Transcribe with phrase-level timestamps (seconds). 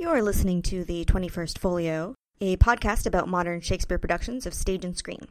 [0.00, 4.96] You're listening to the 21st Folio, a podcast about modern Shakespeare productions of stage and
[4.96, 5.28] screen.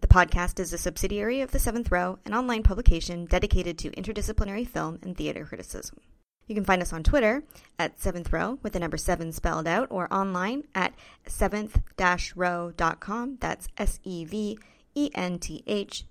[0.00, 4.64] The podcast is a subsidiary of The Seventh Row, an online publication dedicated to interdisciplinary
[4.64, 5.98] film and theater criticism.
[6.46, 7.42] You can find us on Twitter
[7.80, 10.94] at Seventh Row with the number seven spelled out, or online at
[11.26, 13.38] seventh-row.com.
[13.40, 14.56] That's S E V
[14.94, 16.04] E N T H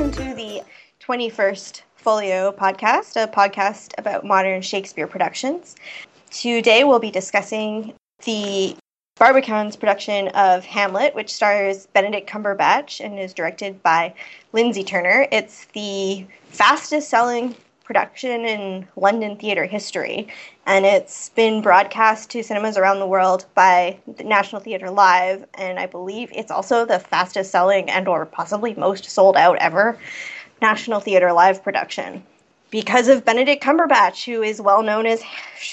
[0.00, 0.62] Welcome to the
[1.06, 5.76] 21st Folio podcast, a podcast about modern Shakespeare productions.
[6.30, 7.92] Today we'll be discussing
[8.24, 8.74] the
[9.16, 14.14] Barbican's production of Hamlet, which stars Benedict Cumberbatch and is directed by
[14.54, 15.28] Lindsey Turner.
[15.30, 17.54] It's the fastest selling
[17.90, 20.28] production in London theatre history,
[20.64, 25.76] and it's been broadcast to cinemas around the world by the National Theatre Live, and
[25.76, 29.98] I believe it's also the fastest selling and or possibly most sold out ever
[30.62, 32.22] National Theatre Live production.
[32.70, 35.20] Because of Benedict Cumberbatch, who is well known as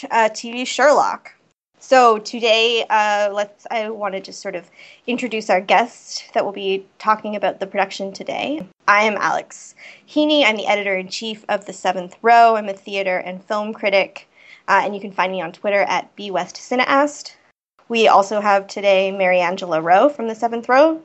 [0.10, 1.36] uh, TV Sherlock.
[1.88, 3.66] So today, uh, let's.
[3.72, 4.70] I want to just sort of
[5.08, 8.68] introduce our guest that will be talking about the production today.
[8.90, 9.74] I am Alex
[10.06, 10.44] Heeney.
[10.44, 12.58] I'm the editor in chief of the Seventh Row.
[12.58, 14.28] I'm a theater and film critic,
[14.68, 17.36] uh, and you can find me on Twitter at bwestcineaste.
[17.88, 21.02] We also have today Mary Angela Rowe from the Seventh Row.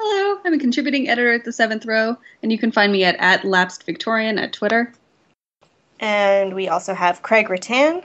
[0.00, 3.14] Hello, I'm a contributing editor at the Seventh Row, and you can find me at,
[3.20, 4.92] at Lapsed Victorian at Twitter.
[6.00, 8.02] And we also have Craig Ruttan.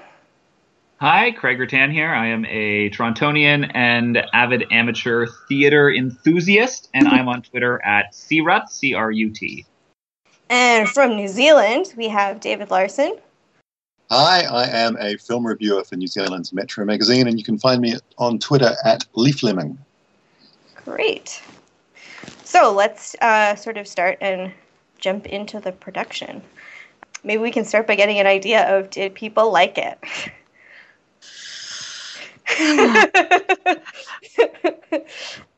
[1.01, 2.09] Hi, Craig Ruttan here.
[2.09, 8.69] I am a Torontonian and avid amateur theater enthusiast, and I'm on Twitter at crut,
[8.69, 9.65] C-R-U-T.
[10.49, 13.17] And from New Zealand, we have David Larsen.
[14.09, 17.79] Hi, I am a film reviewer for New Zealand's Metro magazine, and you can find
[17.81, 19.77] me on Twitter at leaflemming.
[20.83, 21.41] Great.
[22.43, 24.51] So let's uh, sort of start and
[24.97, 26.41] jump into the production.
[27.23, 29.97] Maybe we can start by getting an idea of did people like it?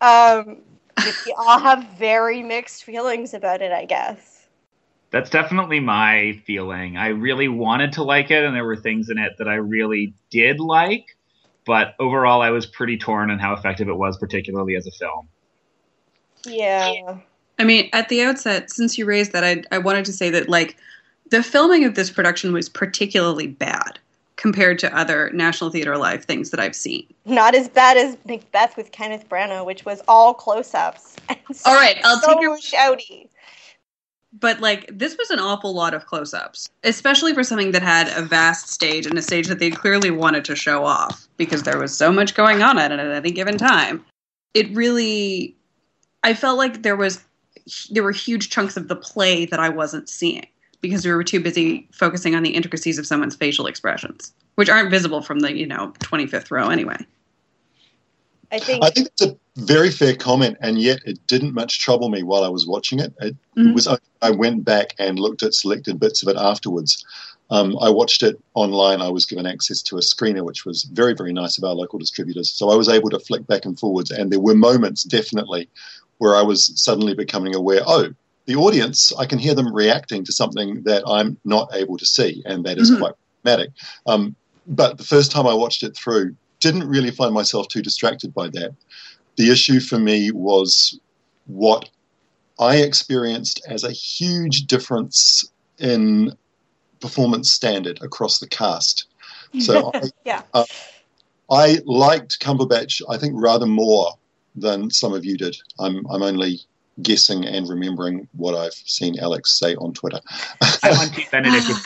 [0.01, 0.57] um,
[0.97, 4.47] we all have very mixed feelings about it, I guess.
[5.11, 6.97] That's definitely my feeling.
[6.97, 10.13] I really wanted to like it, and there were things in it that I really
[10.29, 11.17] did like,
[11.65, 15.27] but overall, I was pretty torn on how effective it was, particularly as a film.
[16.45, 17.17] Yeah.
[17.59, 20.49] I mean, at the outset, since you raised that, I, I wanted to say that,
[20.49, 20.77] like,
[21.29, 23.99] the filming of this production was particularly bad
[24.41, 27.05] compared to other National Theatre Live things that I've seen.
[27.25, 31.15] Not as bad as Macbeth with Kenneth Branagh, which was all close-ups.
[31.65, 33.29] all right, I'll so take your shouty.
[34.33, 38.23] But like this was an awful lot of close-ups, especially for something that had a
[38.23, 41.95] vast stage and a stage that they clearly wanted to show off because there was
[41.95, 44.03] so much going on at it at any given time.
[44.55, 45.55] It really,
[46.23, 47.21] I felt like there was
[47.91, 50.47] there were huge chunks of the play that I wasn't seeing
[50.81, 54.89] because we were too busy focusing on the intricacies of someone's facial expressions, which aren't
[54.89, 56.97] visible from the, you know, 25th row anyway.
[58.51, 62.09] I think I think it's a very fair comment, and yet it didn't much trouble
[62.09, 63.13] me while I was watching it.
[63.21, 63.73] It Mhm.
[63.73, 63.87] was
[64.21, 67.03] I went back and looked at selected bits of it afterwards.
[67.49, 69.01] Um, I watched it online.
[69.01, 71.99] I was given access to a screener, which was very, very nice of our local
[71.99, 72.49] distributors.
[72.49, 75.69] So I was able to flick back and forwards, and there were moments definitely
[76.17, 77.81] where I was suddenly becoming aware.
[77.85, 78.13] Oh,
[78.51, 82.43] the audience, I can hear them reacting to something that I'm not able to see,
[82.45, 82.99] and that is Mhm.
[82.99, 83.13] quite
[83.43, 83.71] problematic.
[84.05, 84.35] Um,
[84.67, 88.49] but the first time I watched it through, didn't really find myself too distracted by
[88.49, 88.75] that.
[89.37, 90.99] The issue for me was
[91.47, 91.89] what
[92.59, 96.35] I experienced as a huge difference in
[96.99, 99.05] performance standard across the cast.
[99.59, 100.43] So I, yeah.
[101.49, 104.13] I liked Cumberbatch, I think, rather more
[104.55, 105.57] than some of you did.
[105.77, 106.61] I'm, I'm only
[107.01, 110.19] guessing and remembering what I've seen Alex say on Twitter.
[110.83, 111.67] I'm on Team Benedict.
[111.67, 111.85] with-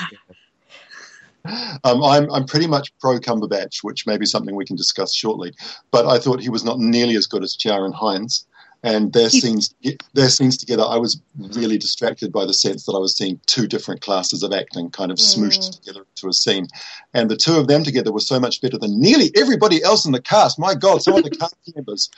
[1.83, 5.53] Um, I'm, I'm pretty much pro Cumberbatch, which may be something we can discuss shortly.
[5.91, 8.45] But I thought he was not nearly as good as Ciaran Hines.
[8.83, 9.73] And their scenes,
[10.13, 13.65] their scenes together, I was really distracted by the sense that I was seeing two
[13.67, 15.79] different classes of acting kind of smooshed Mm.
[15.79, 16.67] together into a scene.
[17.15, 20.11] And the two of them together were so much better than nearly everybody else in
[20.11, 20.59] the cast.
[20.59, 22.11] My God, some of the cast members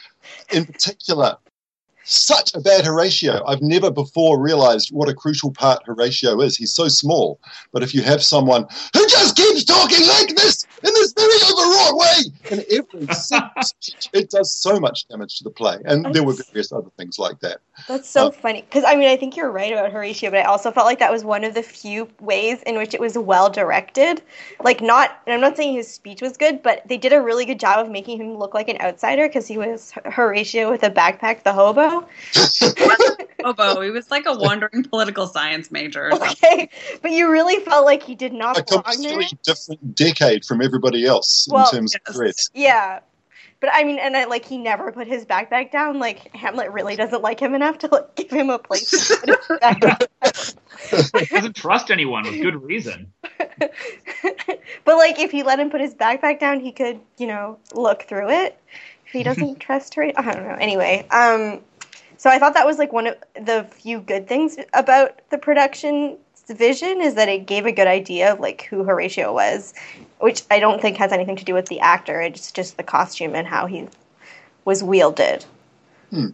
[0.52, 1.38] in particular
[2.08, 3.44] such a bad Horatio.
[3.46, 6.56] I've never before realized what a crucial part Horatio is.
[6.56, 7.40] He's so small.
[7.74, 11.98] But if you have someone who just keeps talking like this in this very overwrought
[11.98, 12.18] way
[12.52, 13.14] in every
[13.64, 15.78] speech, it does so much damage to the play.
[15.86, 17.60] And there were various other things like that.
[17.88, 18.62] That's so uh, funny.
[18.62, 21.12] Because, I mean, I think you're right about Horatio, but I also felt like that
[21.12, 24.22] was one of the few ways in which it was well directed.
[24.62, 27.46] Like, not, and I'm not saying his speech was good, but they did a really
[27.46, 30.90] good job of making him look like an outsider because he was Horatio with a
[30.90, 32.08] backpack, the hobo.
[33.44, 33.82] hobo.
[33.82, 36.14] He was like a wandering political science major.
[36.14, 36.70] Okay,
[37.02, 41.48] but you really felt like he did not a completely different decade from everybody else
[41.50, 42.02] well, in terms yes.
[42.10, 42.50] of dress.
[42.54, 43.00] Yeah,
[43.60, 46.00] but I mean, and I, like he never put his backpack down.
[46.00, 48.90] Like Hamlet really doesn't like him enough to like, give him a place.
[48.90, 50.56] To put his
[51.30, 53.12] he doesn't trust anyone with good reason.
[53.40, 58.04] but like, if he let him put his backpack down, he could, you know, look
[58.04, 58.60] through it.
[59.06, 60.58] If he doesn't trust her, I don't know.
[60.60, 61.62] Anyway, um,
[62.18, 66.18] so I thought that was like one of the few good things about the production
[66.56, 69.74] vision is that it gave a good idea of like who Horatio was,
[70.20, 72.22] which I don't think has anything to do with the actor.
[72.22, 73.88] It's just the costume and how he
[74.66, 75.46] was wielded.
[76.10, 76.30] Hmm.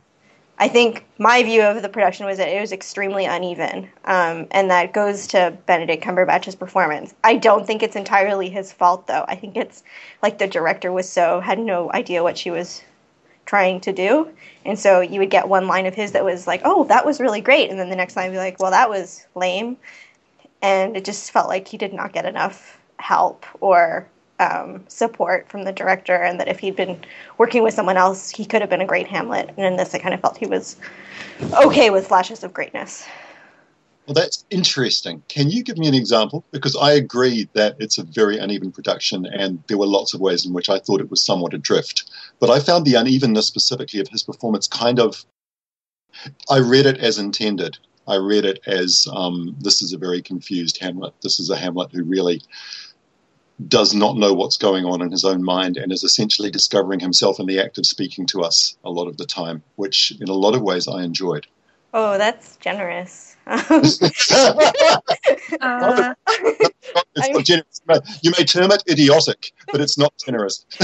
[0.60, 4.70] I think my view of the production was that it was extremely uneven, um, and
[4.70, 7.14] that goes to Benedict Cumberbatch's performance.
[7.24, 9.26] I don't think it's entirely his fault, though.
[9.28, 9.84] I think it's
[10.22, 12.84] like the director was so had no idea what she was
[13.46, 14.30] trying to do.
[14.66, 17.20] And so you would get one line of his that was like, oh, that was
[17.20, 17.70] really great.
[17.70, 19.78] And then the next line would be like, well, that was lame.
[20.62, 24.08] And it just felt like he did not get enough help or
[24.40, 26.16] um, support from the director.
[26.16, 27.04] And that if he'd been
[27.38, 29.50] working with someone else, he could have been a great Hamlet.
[29.58, 30.78] And in this, I kind of felt he was
[31.54, 33.06] okay with flashes of greatness.
[34.06, 35.24] Well, that's interesting.
[35.30, 36.44] Can you give me an example?
[36.52, 40.46] Because I agree that it's a very uneven production, and there were lots of ways
[40.46, 42.12] in which I thought it was somewhat adrift.
[42.40, 45.24] But I found the unevenness specifically of his performance kind of.
[46.50, 47.78] I read it as intended.
[48.06, 51.14] I read it as um, this is a very confused Hamlet.
[51.24, 52.42] This is a Hamlet who really
[53.70, 57.40] does not know what's going on in his own mind and is essentially discovering himself
[57.40, 60.34] in the act of speaking to us a lot of the time, which in a
[60.34, 61.48] lot of ways I enjoyed.
[61.94, 63.36] Oh, that's generous.
[63.46, 63.62] uh,
[67.16, 67.82] it's not generous.
[68.22, 70.66] You may term it idiotic, but it's not generous.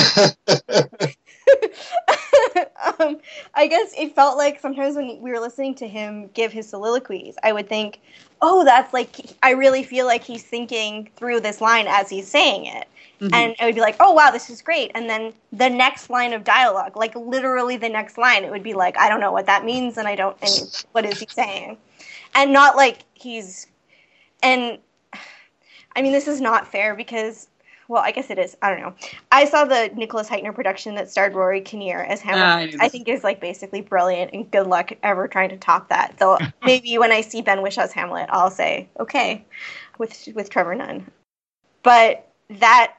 [3.00, 3.18] um,
[3.56, 7.36] I guess it felt like sometimes when we were listening to him give his soliloquies,
[7.44, 8.02] I would think,
[8.42, 12.66] oh, that's like, I really feel like he's thinking through this line as he's saying
[12.66, 12.88] it.
[13.20, 13.34] Mm-hmm.
[13.34, 14.92] And it would be like, oh, wow, this is great.
[14.96, 18.74] And then the next line of dialogue, like literally the next line, it would be
[18.74, 21.78] like, I don't know what that means, and I don't, and what is he saying?
[22.36, 23.68] and not like he's
[24.42, 24.78] and
[25.96, 27.48] I mean this is not fair because
[27.88, 28.56] well, I guess it is.
[28.62, 28.94] I don't know.
[29.32, 32.76] I saw the Nicholas Hytner production that starred Rory Kinnear as Hamlet.
[32.76, 35.90] Uh, I, I think is like basically brilliant, and good luck ever trying to top
[35.90, 36.14] that.
[36.20, 39.44] So maybe when I see Ben Whishaw's Hamlet, I'll say okay,
[39.98, 41.10] with with Trevor Nunn.
[41.82, 42.28] But
[42.60, 42.94] that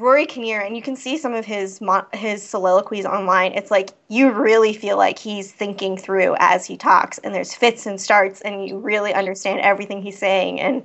[0.00, 1.78] Rory Kinnear, and you can see some of his
[2.14, 3.52] his soliloquies online.
[3.52, 7.84] It's like you really feel like he's thinking through as he talks, and there's fits
[7.84, 10.82] and starts, and you really understand everything he's saying and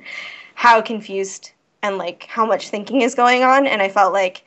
[0.56, 1.52] how confused
[1.82, 3.66] and like how much thinking is going on.
[3.66, 4.46] And I felt like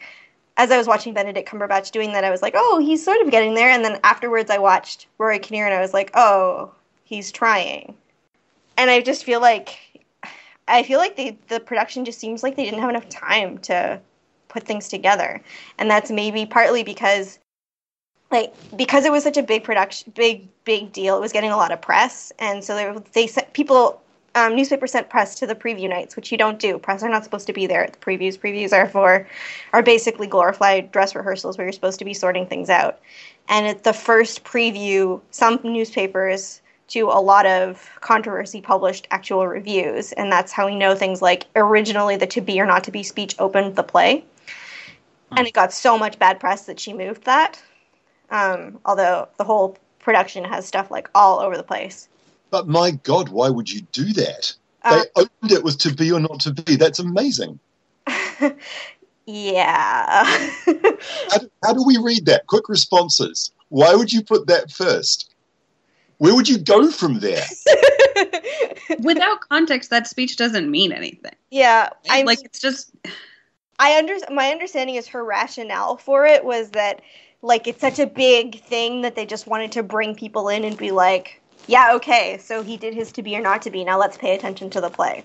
[0.58, 3.30] as I was watching Benedict Cumberbatch doing that, I was like, oh, he's sort of
[3.30, 3.70] getting there.
[3.70, 6.70] And then afterwards, I watched Rory Kinnear, and I was like, oh,
[7.04, 7.96] he's trying.
[8.76, 9.78] And I just feel like
[10.68, 13.98] I feel like the the production just seems like they didn't have enough time to
[14.48, 15.40] put things together.
[15.78, 17.38] And that's maybe partly because
[18.30, 21.56] like because it was such a big production big big deal it was getting a
[21.56, 22.32] lot of press.
[22.38, 24.02] And so they, they sent people
[24.34, 26.78] um, newspapers sent press to the preview nights which you don't do.
[26.78, 28.38] Press are not supposed to be there at the previews.
[28.38, 29.26] Previews are for
[29.72, 33.00] are basically glorified dress rehearsals where you're supposed to be sorting things out.
[33.48, 40.12] And at the first preview some newspapers to a lot of controversy published actual reviews.
[40.12, 43.02] And that's how we know things like originally the to be or not to be
[43.02, 44.24] speech opened the play
[45.36, 47.60] and it got so much bad press that she moved that.
[48.30, 52.08] Um, although the whole production has stuff like all over the place.
[52.50, 54.54] But my God, why would you do that?
[54.82, 56.76] Uh, they opened it with to be or not to be.
[56.76, 57.58] That's amazing.
[59.26, 60.24] yeah.
[60.64, 62.46] how, do, how do we read that?
[62.46, 63.52] Quick responses.
[63.68, 65.34] Why would you put that first?
[66.18, 67.44] Where would you go from there?
[69.00, 71.34] Without context, that speech doesn't mean anything.
[71.50, 72.90] Yeah, I like it's just
[73.78, 77.00] I under my understanding is her rationale for it was that
[77.42, 80.76] like it's such a big thing that they just wanted to bring people in and
[80.76, 83.84] be like, yeah, okay, so he did his to be or not to be.
[83.84, 85.22] Now let's pay attention to the play.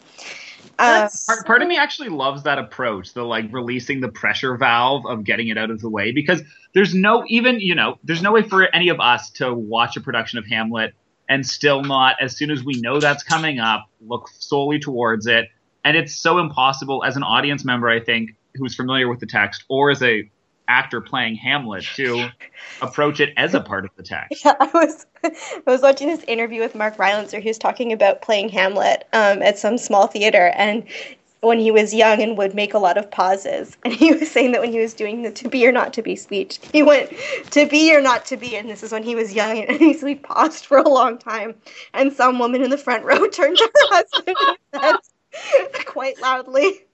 [0.80, 5.06] Uh, Part, part of me actually loves that approach, the like releasing the pressure valve
[5.06, 6.42] of getting it out of the way, because
[6.74, 10.02] there's no even you know there's no way for any of us to watch a
[10.02, 10.94] production of Hamlet
[11.30, 15.48] and still not, as soon as we know that's coming up, look solely towards it,
[15.86, 19.64] and it's so impossible as an audience member, I think, who's familiar with the text,
[19.70, 20.30] or as a
[20.68, 22.30] actor playing Hamlet to
[22.82, 24.44] approach it as a part of the text.
[24.46, 25.32] Yeah, I was I
[25.66, 29.42] was watching this interview with Mark Rylance where he was talking about playing Hamlet um,
[29.42, 30.86] at some small theater and
[31.42, 33.76] when he was young and would make a lot of pauses.
[33.86, 36.02] And he was saying that when he was doing the to be or not to
[36.02, 37.12] be speech, he went
[37.52, 40.08] to be or not to be, and this is when he was young and so
[40.08, 41.56] he paused for a long time.
[41.94, 44.38] And some woman in the front row turned to her husband
[44.74, 44.98] and
[45.34, 46.86] said quite loudly,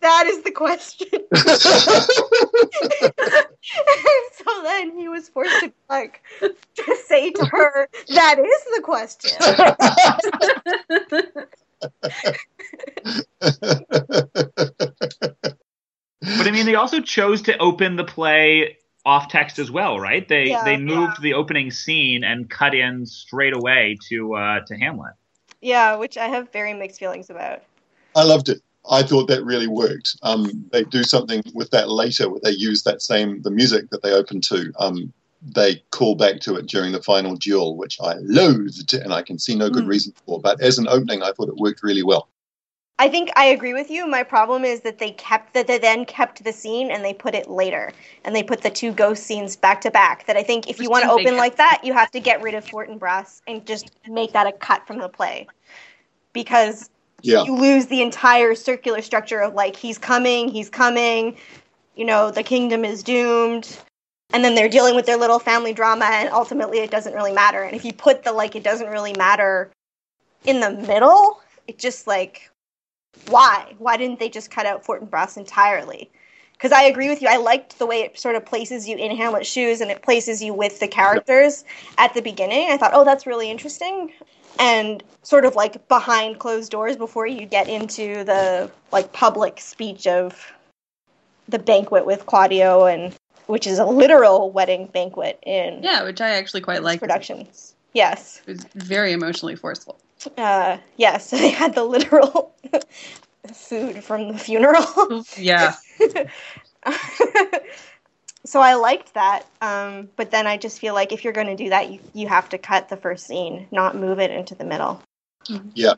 [0.00, 1.08] That is the question.
[4.44, 9.30] so then he was forced to like to say to her, "That is the question."
[16.22, 20.26] But I mean, they also chose to open the play off text as well, right?
[20.28, 21.22] They Yeah, they moved yeah.
[21.22, 25.14] the opening scene and cut in straight away to uh, to Hamlet.
[25.60, 27.62] yeah, which I have very mixed feelings about.
[28.14, 28.60] I loved it.
[28.90, 30.16] I thought that really worked.
[30.22, 34.02] Um, they do something with that later, where they use that same the music that
[34.02, 34.72] they open to.
[34.78, 39.22] Um, they call back to it during the final duel, which I loathed, and I
[39.22, 39.88] can see no good Mm.
[39.88, 40.40] reason for.
[40.40, 42.28] But as an opening, I thought it worked really well.
[42.98, 44.06] I think I agree with you.
[44.06, 47.34] My problem is that they kept that they then kept the scene and they put
[47.34, 47.92] it later,
[48.24, 50.26] and they put the two ghost scenes back to back.
[50.26, 52.54] That I think if you want to open like that, you have to get rid
[52.54, 55.48] of Fortinbras and just make that a cut from the play,
[56.32, 56.90] because
[57.22, 61.36] Yeah, you lose the entire circular structure of like he's coming, he's coming,
[61.96, 63.78] you know, the kingdom is doomed.
[64.34, 67.62] And then they're dealing with their little family drama and ultimately it doesn't really matter.
[67.62, 69.70] And if you put the like it doesn't really matter
[70.46, 72.50] in the middle, it just like
[73.28, 73.74] why?
[73.78, 76.10] Why didn't they just cut out Fortinbras entirely?
[76.54, 77.28] Because I agree with you.
[77.28, 80.42] I liked the way it sort of places you in Hamlet's shoes and it places
[80.42, 81.64] you with the characters
[81.98, 82.70] at the beginning.
[82.70, 84.12] I thought, oh, that's really interesting.
[84.58, 90.06] And sort of like behind closed doors before you get into the like public speech
[90.06, 90.52] of
[91.48, 93.14] the banquet with Claudio and
[93.46, 97.00] which is a literal wedding banquet in Yeah, which I actually quite like.
[97.00, 97.74] productions.
[97.92, 98.40] Yes.
[98.46, 99.98] It was very emotionally forceful.
[100.36, 102.54] Uh, yes, they had the literal
[103.52, 105.24] food from the funeral.
[105.36, 105.74] Yeah.
[108.44, 111.56] so I liked that, um, but then I just feel like if you're going to
[111.56, 114.64] do that, you you have to cut the first scene, not move it into the
[114.64, 115.00] middle.
[115.74, 115.94] Yeah.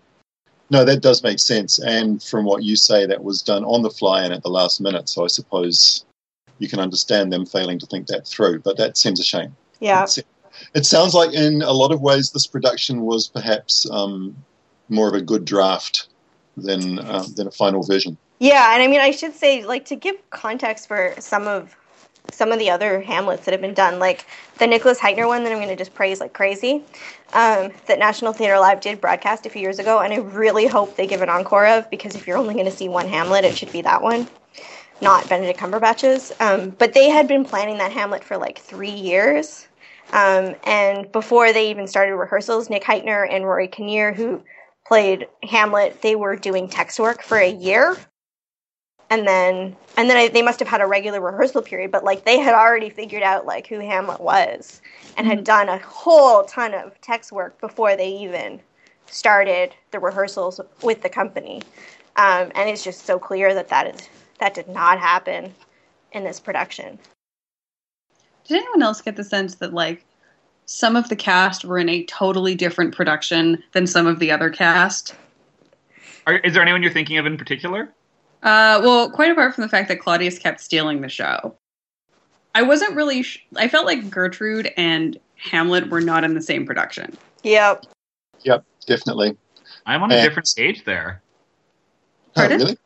[0.70, 1.78] No, that does make sense.
[1.78, 4.80] And from what you say, that was done on the fly and at the last
[4.80, 5.08] minute.
[5.08, 6.04] So I suppose
[6.58, 8.60] you can understand them failing to think that through.
[8.60, 9.54] But that seems a shame.
[9.80, 10.06] Yeah,
[10.74, 14.36] It sounds like in a lot of ways this production was perhaps um,
[14.88, 16.08] more of a good draft
[16.56, 18.16] than uh, than a final version.
[18.38, 21.76] yeah, and I mean, I should say, like, to give context for some of
[22.30, 24.26] some of the other Hamlets that have been done, like
[24.58, 26.82] the Nicholas Hytner one that I'm going to just praise like crazy,
[27.32, 30.96] um, that National Theatre Live did broadcast a few years ago, and I really hope
[30.96, 33.56] they give an encore of because if you're only going to see one Hamlet, it
[33.56, 34.28] should be that one,
[35.00, 36.32] not Benedict Cumberbatch's.
[36.40, 39.66] Um, but they had been planning that Hamlet for like three years,
[40.12, 44.42] um, and before they even started rehearsals, Nick Hytner and Rory Kinnear, who
[44.86, 47.96] played Hamlet, they were doing text work for a year
[49.10, 52.24] and then and then I, they must have had a regular rehearsal period but like
[52.24, 54.80] they had already figured out like who hamlet was
[55.16, 58.60] and had done a whole ton of text work before they even
[59.06, 61.62] started the rehearsals with the company
[62.16, 64.08] um, and it's just so clear that that is
[64.38, 65.54] that did not happen
[66.12, 66.98] in this production
[68.46, 70.04] Did anyone else get the sense that like
[70.66, 74.50] some of the cast were in a totally different production than some of the other
[74.50, 75.14] cast?
[76.26, 77.92] Are, is there anyone you're thinking of in particular?
[78.44, 81.56] Uh, well, quite apart from the fact that Claudius kept stealing the show,
[82.54, 83.22] I wasn't really.
[83.22, 87.16] Sh- I felt like Gertrude and Hamlet were not in the same production.
[87.42, 87.84] yep
[88.42, 89.36] Yep, definitely.
[89.86, 90.22] I'm on a Eh.
[90.22, 91.22] different stage there.
[92.36, 92.76] Oh, really?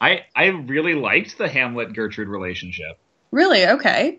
[0.00, 2.98] I I really liked the Hamlet Gertrude relationship.
[3.30, 3.66] Really?
[3.66, 4.18] Okay.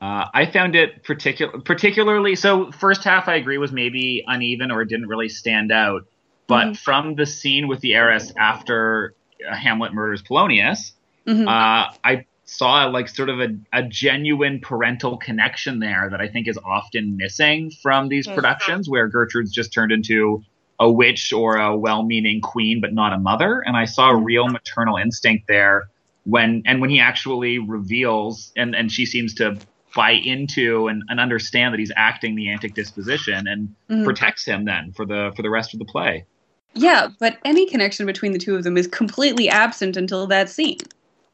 [0.00, 2.70] Uh, I found it particular, particularly so.
[2.72, 6.06] First half, I agree, was maybe uneven or didn't really stand out.
[6.48, 6.76] But Mhm.
[6.78, 9.14] from the scene with the arras after
[9.50, 10.92] Hamlet murders Polonius,
[11.26, 11.46] Mhm.
[11.46, 16.48] uh, I saw like sort of a, a genuine parental connection there that I think
[16.48, 18.34] is often missing from these Mhm.
[18.34, 20.42] productions, where Gertrude's just turned into
[20.80, 23.60] a witch or a well-meaning queen, but not a mother.
[23.64, 25.84] And I saw a real maternal instinct there
[26.24, 29.58] when and when he actually reveals and and she seems to
[29.94, 34.04] buy into and, and understand that he's acting the antic disposition and Mhm.
[34.04, 36.24] protects him then for the for the rest of the play.
[36.74, 40.78] Yeah, but any connection between the two of them is completely absent until that scene.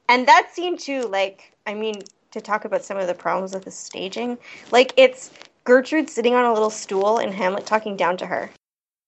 [0.09, 2.03] And that scene too, like, I mean,
[2.33, 4.39] to talk about some of the problems with the staging,
[4.71, 5.31] like it's
[5.65, 8.51] Gertrude sitting on a little stool and Hamlet talking down to her.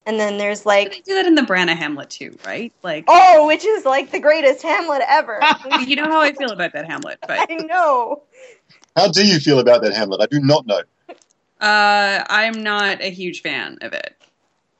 [0.06, 2.72] And then there's like They do that in the Branagh Hamlet too, right?
[2.82, 5.40] Like, Oh, which is like the greatest Hamlet ever.
[5.86, 8.22] you know how I feel about that Hamlet, but I know.
[8.96, 10.20] How do you feel about that, Hamlet?
[10.20, 10.82] I do not know.
[11.60, 14.19] uh, I'm not a huge fan of it.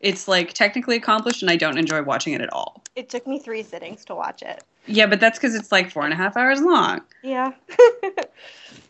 [0.01, 2.83] It's like technically accomplished, and I don't enjoy watching it at all.
[2.97, 4.65] It took me three sittings to watch it.
[4.87, 7.03] Yeah, but that's because it's like four and a half hours long.
[7.23, 7.53] Yeah.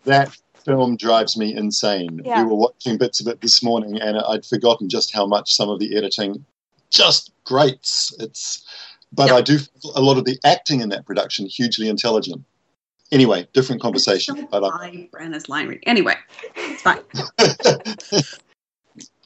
[0.04, 2.22] That film drives me insane.
[2.24, 2.42] Yeah.
[2.42, 5.68] We were watching bits of it this morning, and I'd forgotten just how much some
[5.68, 6.44] of the editing
[6.88, 8.14] just grates.
[8.18, 8.64] It's,
[9.12, 9.36] but Yeah.
[9.36, 12.42] I do feel a lot of the acting in that production hugely intelligent.
[13.12, 14.36] Anyway, different conversation.
[14.36, 15.86] Don't But buy Branagh's line reading.
[15.86, 16.14] Anyway,
[16.54, 17.00] it's fine.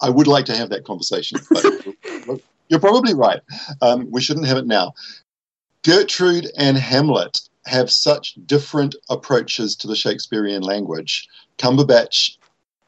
[0.04, 1.40] I would like to have that conversation.
[1.50, 3.40] But you're probably right.
[3.80, 4.92] Um, we shouldn't have it now.
[5.82, 11.26] Gertrude and Hamlet have such different approaches to the Shakespearean language.
[11.56, 12.36] Cumberbatch,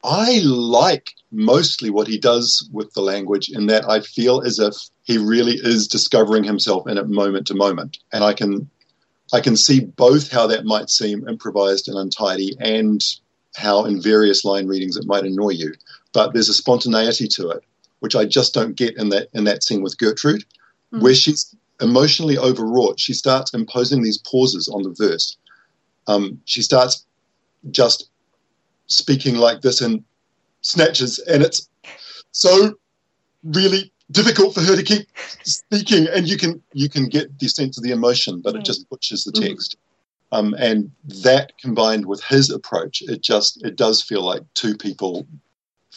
[0.03, 4.75] I like mostly what he does with the language in that I feel as if
[5.03, 7.97] he really is discovering himself in it moment to moment.
[8.13, 8.69] And I can
[9.33, 13.01] I can see both how that might seem improvised and untidy and
[13.55, 15.73] how in various line readings it might annoy you
[16.13, 17.63] but there's a spontaneity to it,
[17.99, 20.43] which I just don't get in that in that scene with Gertrude,
[20.93, 21.01] Mhm.
[21.01, 22.99] where she's emotionally overwrought.
[22.99, 25.37] She starts imposing these pauses on the verse.
[26.07, 27.05] Um, she starts
[27.71, 28.09] just
[28.87, 30.03] speaking like this in
[30.61, 31.67] snatches, and it's
[32.31, 32.73] so
[33.43, 35.07] really difficult for her to keep
[35.43, 36.07] speaking.
[36.07, 38.65] And you can you can get the sense of the emotion, but it Mm.
[38.65, 39.49] just butchers the Mhm.
[39.49, 39.75] text.
[40.31, 40.91] Um, and
[41.23, 45.27] that combined with his approach, it just it does feel like two people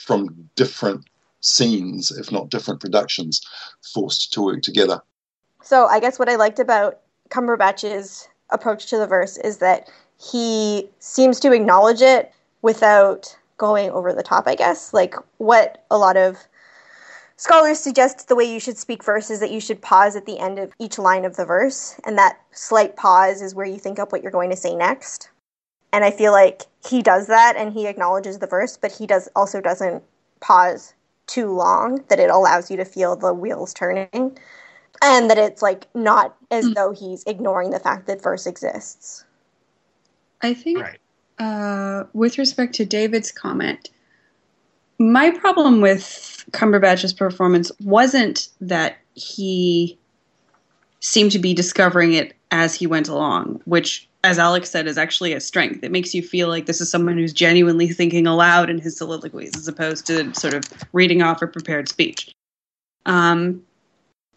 [0.07, 1.09] from different
[1.41, 3.41] scenes, if not different productions,
[3.95, 5.01] forced to work together.
[5.63, 9.91] So I guess what I liked about Cumberbatch's approach to the verse is that
[10.21, 14.93] he seems to acknowledge it without going over the top, I guess.
[14.93, 16.39] Like what a lot of
[17.37, 20.39] scholars suggest the way you should speak verse is that you should pause at the
[20.39, 23.99] end of each line of the verse, and that slight pause is where you think
[23.99, 25.31] up what you're going to say next.
[25.93, 29.29] And I feel like he does that and he acknowledges the verse, but he does
[29.35, 30.03] also doesn't
[30.41, 30.95] pause
[31.27, 34.37] too long that it allows you to feel the wheels turning
[35.03, 36.75] and that it's like not as Mm.
[36.75, 39.25] though he's ignoring the fact that verse exists.
[40.43, 40.99] I think Right.
[41.39, 43.91] uh, with respect to David's comment,
[44.99, 49.99] my problem with Cumberbatch's performance wasn't that he
[51.01, 55.33] seemed to be discovering it as he went along, which, as Alex said, is actually
[55.33, 55.83] a strength.
[55.83, 59.57] It makes you feel like this is someone who's genuinely thinking aloud in his soliloquies,
[59.57, 62.35] as opposed to sort of reading off a prepared speech.
[63.07, 63.63] Um,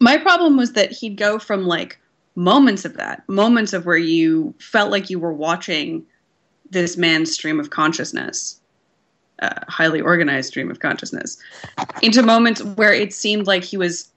[0.00, 1.98] my problem was that he'd go from like
[2.34, 6.04] moments of that, moments of where you felt like you were watching
[6.70, 8.60] this man's stream of consciousness,
[9.40, 11.38] uh, highly organized stream of consciousness,
[12.02, 14.08] into moments where it seemed like he was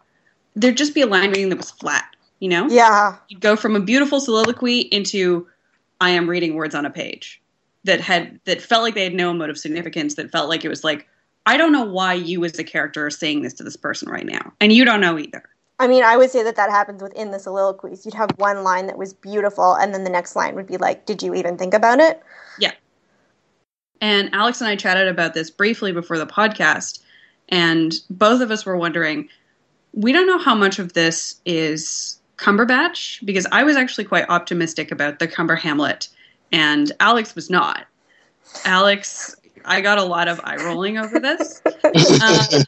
[0.56, 2.68] there'd just be a line reading that was flat, you know?
[2.68, 3.16] Yeah.
[3.30, 5.48] You'd go from a beautiful soliloquy into
[6.02, 7.42] I am reading words on a page
[7.84, 10.84] that had that felt like they had no emotive significance, that felt like it was
[10.84, 11.08] like,
[11.46, 14.26] I don't know why you as a character are saying this to this person right
[14.26, 14.54] now.
[14.60, 15.44] And you don't know either.
[15.80, 18.04] I mean, I would say that that happens within the soliloquies.
[18.04, 21.06] You'd have one line that was beautiful, and then the next line would be like,
[21.06, 22.22] Did you even think about it?
[22.60, 22.74] Yeah.
[24.02, 27.00] And Alex and I chatted about this briefly before the podcast,
[27.50, 29.30] and both of us were wondering
[29.94, 34.92] we don't know how much of this is Cumberbatch, because I was actually quite optimistic
[34.92, 36.08] about the Cumber Hamlet,
[36.52, 37.86] and Alex was not.
[38.64, 41.62] Alex, I got a lot of eye rolling over this.
[42.22, 42.64] Um,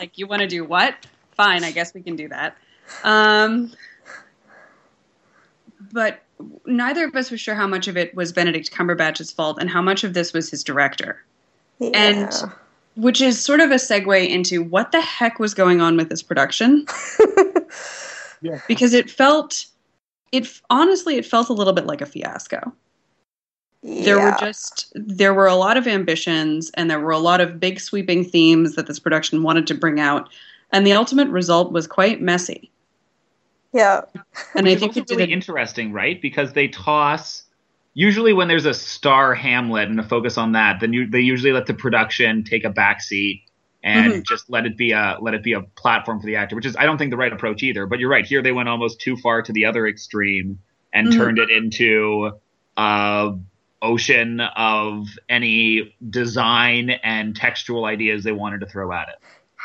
[0.00, 0.94] like, you want to do what?
[1.32, 2.56] Fine, I guess we can do that.
[3.04, 3.72] Um,
[5.92, 6.20] but
[6.66, 9.82] neither of us was sure how much of it was Benedict Cumberbatch's fault and how
[9.82, 11.22] much of this was his director.
[11.78, 11.90] Yeah.
[11.94, 12.32] And
[12.96, 16.22] which is sort of a segue into what the heck was going on with this
[16.22, 16.84] production
[18.40, 18.60] Yeah.
[18.68, 19.66] because it felt
[20.32, 22.72] it honestly it felt a little bit like a fiasco
[23.82, 27.60] there were just there were a lot of ambitions and there were a lot of
[27.60, 30.28] big sweeping themes that this production wanted to bring out
[30.72, 32.70] and the ultimate result was quite messy
[33.72, 34.02] yeah.
[34.54, 36.20] and Which i think also it did really a, interesting, right?
[36.20, 37.44] Because they toss
[37.94, 41.52] usually when there's a star Hamlet and a focus on that, then you, they usually
[41.52, 43.42] let the production take a backseat
[43.82, 44.26] and Mhm.
[44.26, 46.76] just let it be a let it be a platform for the actor, which is
[46.76, 47.86] I don't think the right approach either.
[47.86, 48.26] But you're right.
[48.26, 50.58] Here they went almost too far to the other extreme
[50.92, 51.16] and Mhm.
[51.16, 52.32] turned it into
[52.76, 53.34] a
[53.82, 59.16] ocean of any design and textual ideas they wanted to throw at it.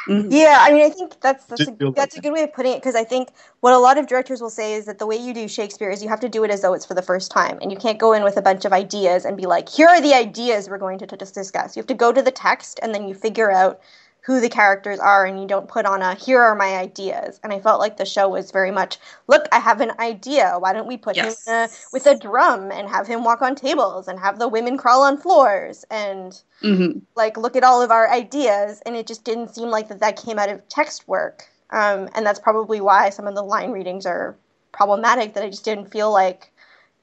[0.07, 0.27] Mhm.
[0.31, 2.77] Yeah, I mean, I think that's that's a, that's a good way of putting it
[2.77, 3.29] because I think
[3.61, 6.03] what a lot of directors will say is that the way you do Shakespeare is
[6.03, 7.99] you have to do it as though it's for the first time, and you can't
[7.99, 10.77] go in with a bunch of ideas and be like, "Here are the ideas we're
[10.77, 13.15] going to, to just discuss." You have to go to the text and then you
[13.15, 13.79] figure out
[14.25, 17.53] who the characters are, and you don't put on a "Here are my ideas." And
[17.53, 20.55] I felt like the show was very much, "Look, I have an idea.
[20.59, 21.47] Why don't we put Yes.
[21.47, 24.77] him a, with a drum and have him walk on tables and have the women
[24.77, 27.01] crawl on floors and." Mhm.
[27.15, 30.17] like look at all of our ideas and it just didn't seem like that that
[30.21, 34.05] came out of text work um, and that's probably why some of the line readings
[34.05, 34.35] are
[34.71, 36.51] problematic that i just didn't feel like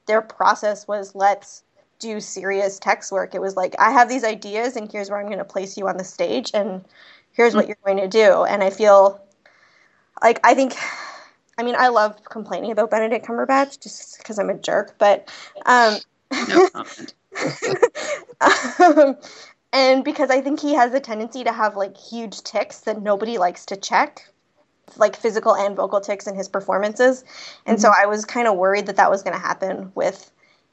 [0.07, 1.63] their process was let's
[2.01, 5.27] do serious text work it was like i have these ideas and here's where i'm
[5.27, 6.83] going to place you on the stage and
[7.33, 9.21] here's what you're going to do and i feel
[10.23, 10.75] like i think
[11.59, 15.29] i mean i love complaining about benedict cumberbatch just because i'm a jerk but
[15.67, 15.97] um,
[16.47, 17.15] No comment.
[18.79, 19.17] um,
[19.73, 23.37] and because I think he has a tendency to have like huge ticks that nobody
[23.37, 24.29] likes to check,
[24.97, 27.23] like physical and vocal ticks in his performances.
[27.65, 30.31] And so I was kind of worried that that was going to happen with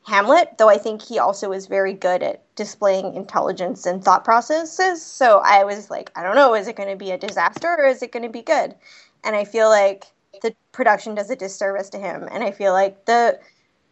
[0.08, 5.04] Hamlet, though I think he also is very good at displaying intelligence and thought processes.
[5.04, 7.86] So I was like, I don't know, is it going to be a disaster or
[7.86, 8.74] is it going to be good?
[9.22, 10.06] And I feel like
[10.40, 12.26] the production does a disservice to him.
[12.32, 13.38] And I feel like the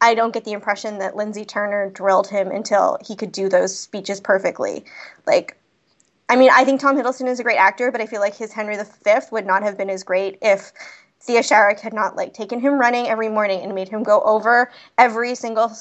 [0.01, 3.79] I don't get the impression that Lindsey Turner drilled him until he could do those
[3.79, 4.85] speeches perfectly.
[5.27, 5.57] Like,
[6.29, 8.53] I mean, I think Tom Hiddleston is a great actor, but I feel like his
[8.53, 10.73] Henry V would not have been as great if
[11.21, 14.71] Thea Sharrock had not like taken him running every morning and made him go over
[14.99, 15.73] every single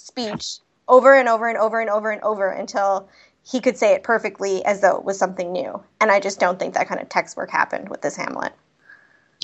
[0.00, 0.58] speech
[0.88, 3.08] over and over and over and over and over until
[3.50, 5.82] he could say it perfectly as though it was something new.
[6.00, 8.52] And I just don't think that kind of text work happened with this Hamlet.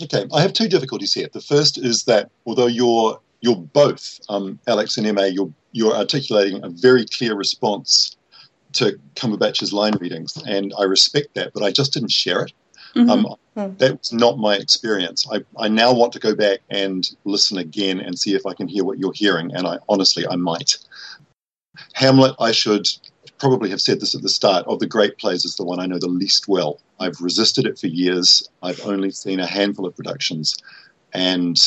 [0.02, 1.28] Okay, I have two difficulties here.
[1.32, 6.64] The first is that although you're you're both um, Alex and Ma, you're you're articulating
[6.64, 8.16] a very clear response
[8.72, 12.52] to Cumberbatch's line readings, and I respect that, but I just didn't share it.
[12.94, 13.10] Mhm.
[13.10, 13.76] Um, Hmm.
[13.78, 15.26] that was not my experience.
[15.32, 18.66] I, I now want to go back and listen again and see if I can
[18.66, 20.76] hear what you're hearing, and I honestly I might.
[21.92, 22.88] Hamlet, I should
[23.38, 25.86] probably have said this at the start, of the great plays is the one I
[25.86, 26.80] know the least well.
[27.00, 28.48] I've resisted it for years.
[28.62, 30.56] I've only seen a handful of productions,
[31.12, 31.60] and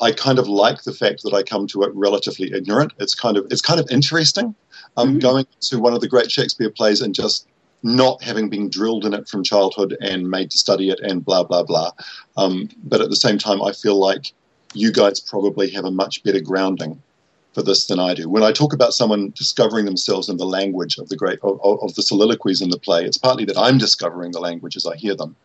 [0.00, 2.92] I kind of like the fact that I come to it relatively ignorant.
[2.98, 4.54] It's kind of it's kind of interesting.
[4.96, 5.20] Um, Mhm.
[5.20, 7.46] Going to one of the great Shakespeare plays and just
[7.84, 11.44] not having been drilled in it from childhood and made to study it and blah
[11.44, 11.92] blah blah.
[12.36, 14.32] Um, but at the same time, I feel like
[14.72, 17.00] you guys probably have a much better grounding
[17.52, 18.28] for this than I do.
[18.28, 21.94] When I talk about someone discovering themselves in the language of the great of, of
[21.94, 25.14] the soliloquies in the play, it's partly that I'm discovering the language as I hear
[25.14, 25.36] them,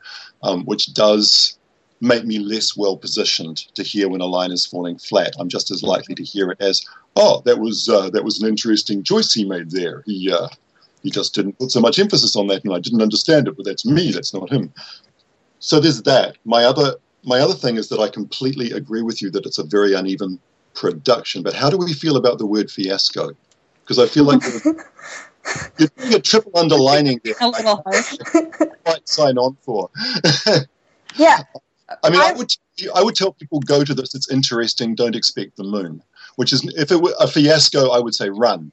[0.42, 1.58] um, which does
[2.02, 5.34] make me less well positioned to hear when a line is falling flat.
[5.38, 6.86] I'm just as likely to hear it as,
[7.18, 10.04] "Oh, that was uh, that was an interesting choice he made there.
[10.06, 10.48] He uh,
[11.04, 13.56] he just didn't put so much emphasis on that, and I didn't understand it.
[13.58, 14.12] But that's me.
[14.12, 14.74] That's not him."
[15.60, 16.38] So there's that.
[16.46, 19.64] My other my other thing is that I completely agree with you that it's a
[19.64, 20.40] very uneven
[20.74, 21.44] production.
[21.44, 23.32] But how do we feel about the word fiasco?
[23.84, 24.42] Because I feel like
[25.78, 27.36] you're doing a triple underlining there.
[27.42, 28.18] A little harsh.
[29.06, 29.90] Sign on for.
[31.18, 31.40] Yeah,
[32.04, 32.52] I mean, I I- would
[32.96, 34.16] I would tell people go to this.
[34.16, 34.96] It's interesting.
[34.96, 36.02] Don't expect the moon.
[36.36, 38.72] Which is, if it were a fiasco, I would say run,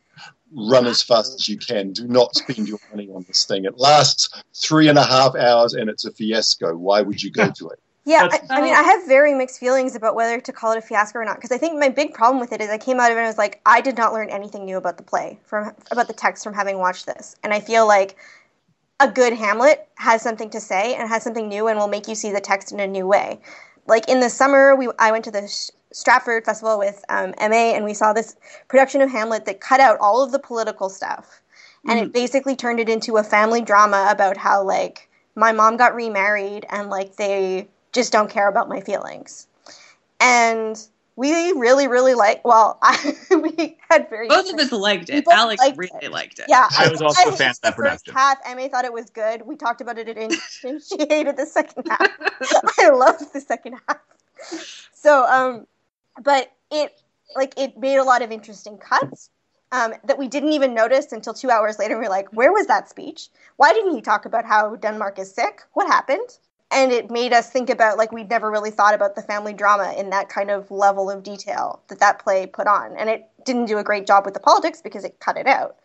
[0.56, 1.92] run as fast as you can.
[1.92, 3.64] Do not spend your money on this thing.
[3.64, 6.74] It lasts three and a half hours, and it's a fiasco.
[6.74, 7.78] Why would you go to it?
[8.06, 10.80] Yeah, I, I mean, I have very mixed feelings about whether to call it a
[10.80, 13.10] fiasco or not because I think my big problem with it is I came out
[13.10, 15.40] of it and I was like, I did not learn anything new about the play
[15.44, 18.16] from about the text from having watched this, and I feel like
[19.00, 22.14] a good Hamlet has something to say and has something new and will make you
[22.14, 23.40] see the text in a new way.
[23.86, 27.46] Like in the summer, we I went to the Sh- Stratford Festival with um, Ma,
[27.74, 28.36] and we saw this
[28.68, 31.40] production of Hamlet that cut out all of the political stuff,
[31.88, 35.94] and it basically turned it into a family drama about how like my mom got
[35.94, 39.46] remarried and like they just don't care about my feelings,
[40.20, 42.44] and we really really like.
[42.44, 45.24] Well, I, we had very Both of us liked it.
[45.24, 46.12] both Alex liked really it.
[46.12, 46.46] liked it.
[46.48, 48.14] yeah, I was also a I fan of that the first production.
[48.14, 49.42] Half Emma thought it was good.
[49.42, 52.08] We talked about it at Inch, and she hated the second half.
[52.78, 53.98] I loved the second half.
[54.92, 55.66] So, um,
[56.22, 57.00] but it
[57.34, 59.30] like it made a lot of interesting cuts
[59.72, 61.96] um, that we didn't even notice until two hours later.
[61.96, 63.28] We were like, "Where was that speech?
[63.56, 65.62] Why didn't he talk about how Denmark is sick?
[65.72, 66.38] What happened?"
[66.70, 69.94] And it made us think about like we'd never really thought about the family drama
[69.96, 72.96] in that kind of level of detail that that play put on.
[72.96, 75.76] And it didn't do a great job with the politics because it cut it out,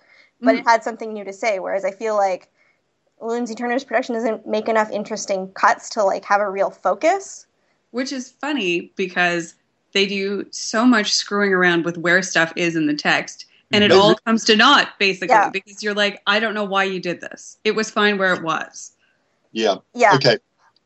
[0.41, 0.70] but it mm-hmm.
[0.70, 1.60] had something new to say.
[1.60, 2.50] Whereas I feel like
[3.22, 7.46] Lindsey Turner's production doesn't make enough interesting cuts to like have a real focus.
[7.91, 9.56] Which is funny because
[9.94, 13.46] they do so much screwing around with where stuff is in the text.
[13.74, 14.02] And it mm-hmm.
[14.02, 15.50] all comes to naught, basically, Yeah.
[15.50, 17.58] because you're like, I don't know why you did this.
[17.63, 18.91] It was fine where it was.
[19.54, 19.76] Yeah.
[19.94, 20.15] Yeah.
[20.15, 20.38] Okay.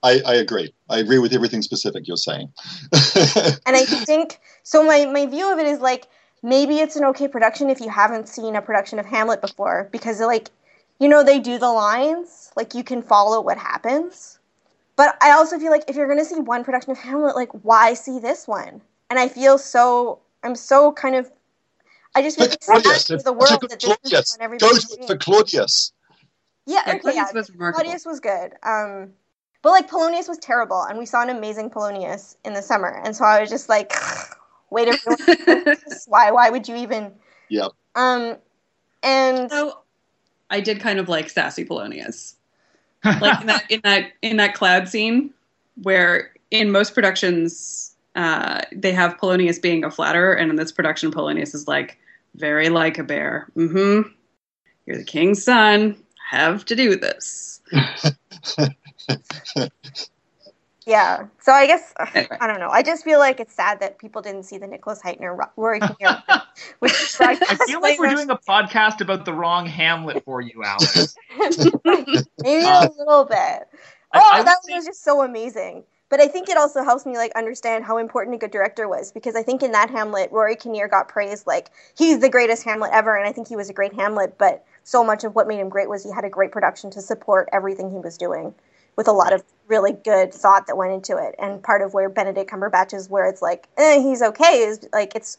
[0.03, 0.73] I, I agree.
[0.89, 2.51] I agree with everything specific you're saying.
[3.65, 4.83] And I think so.
[4.83, 6.07] My my view of it is like
[6.43, 10.19] maybe it's an okay production if you haven't seen a production of Hamlet before because
[10.19, 10.51] like
[10.99, 14.39] you know they do the lines like you can follow what happens.
[14.95, 17.49] But I also feel like if you're going to see one production of Hamlet, like
[17.63, 18.81] why see this one?
[19.09, 20.19] And I feel so.
[20.43, 21.31] I'm so kind of.
[22.13, 24.37] I just feel But like Claudius, sad to the world that this is Claudius.
[24.37, 25.93] the one Go everybody's to it for Claudius.
[26.65, 27.83] Yeah, Yeah, okay, Claudius was remarkable.
[27.83, 28.53] Claudius was good.
[28.63, 29.13] Um,
[29.65, 33.15] but like Polonius was terrible, and we saw an amazing Polonius in the summer, and
[33.15, 33.91] so I was just like,
[34.69, 36.29] wait a minute, why?
[36.29, 37.11] Why would you even?
[37.49, 37.71] Yep.
[37.95, 38.37] Um,
[39.01, 39.79] and So
[40.51, 42.35] I did kind of like sassy Polonius.
[43.03, 45.33] Like in that in that in that cloud scene
[45.81, 51.09] where in most productions uh, they have Polonius being a flatterer, and in this production
[51.09, 51.97] Polonius is like
[52.35, 53.47] very like a bear.
[53.57, 54.09] Mm-hmm.
[54.85, 55.97] You're the king's son.
[56.29, 57.61] Have to do this.
[60.85, 62.37] yeah, so I guess Anyway.
[62.39, 62.69] I don't know.
[62.69, 66.23] I just feel like it's sad that people didn't see the Nicholas Hytner Rory Kinnear,
[66.79, 70.63] which is I feel like we're doing a podcast about the wrong Hamlet for you,
[70.63, 71.15] Alex.
[71.37, 73.67] maybe Uh, a little bit.
[74.13, 75.83] Oh, I would that was just so amazing.
[76.09, 79.11] But I think it also helps me like understand how important a good director was
[79.11, 82.91] because I think in that Hamlet, Rory Kinnear got praised like he's the greatest Hamlet
[82.93, 84.37] ever, and I think he was a great Hamlet.
[84.37, 87.01] But so much of what made him great was he had a great production to
[87.01, 88.53] support everything he was doing,
[88.95, 91.35] with a lot of really good thought that went into it.
[91.39, 95.15] And part of where Benedict Cumberbatch is where it's like eh, he's okay is like
[95.15, 95.37] it's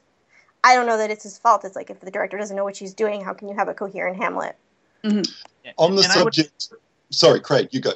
[0.64, 1.64] I don't know that it's his fault.
[1.64, 3.75] It's like if the director doesn't know what she's doing, how can you have a
[3.75, 4.57] coherent Hamlet?
[5.05, 5.23] On
[5.95, 6.73] the And I would- subject.
[7.11, 7.92] Sorry, Craig, you go.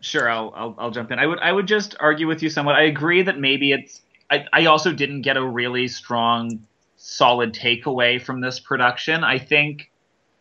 [0.00, 1.18] Sure, I'll, I'll I'll jump in.
[1.18, 2.76] I would I would just argue with you somewhat.
[2.76, 4.02] I agree that maybe it's.
[4.30, 6.60] I, I also didn't get a really strong,
[6.96, 9.24] solid takeaway from this production.
[9.24, 9.90] I think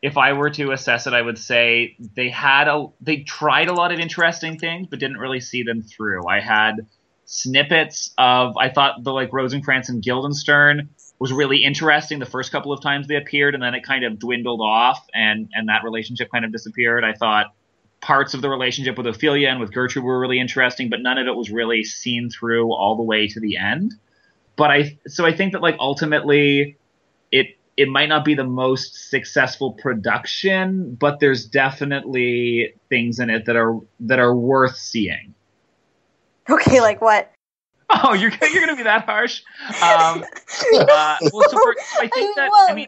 [0.01, 3.73] if I were to assess it, I would say they had a they tried a
[3.73, 6.27] lot of interesting things, but didn't really see them through.
[6.27, 6.87] I had
[7.25, 12.71] snippets of I thought the like Rosencrantz and Guildenstern was really interesting the first couple
[12.71, 16.29] of times they appeared, and then it kind of dwindled off, and and that relationship
[16.31, 17.03] kind of disappeared.
[17.03, 17.53] I thought
[18.01, 21.27] parts of the relationship with Ophelia and with Gertrude were really interesting, but none of
[21.27, 23.93] it was really seen through all the way to the end.
[24.55, 26.77] But I so I think that like ultimately
[27.31, 33.45] it it might not be the most successful production, but there's definitely things in it
[33.45, 35.33] that are that are worth seeing.
[36.49, 37.31] Okay, like what?
[37.89, 39.41] Oh, you're you're gonna be that harsh?
[39.81, 40.23] Um,
[40.73, 42.87] uh, well, so for, I think that I mean,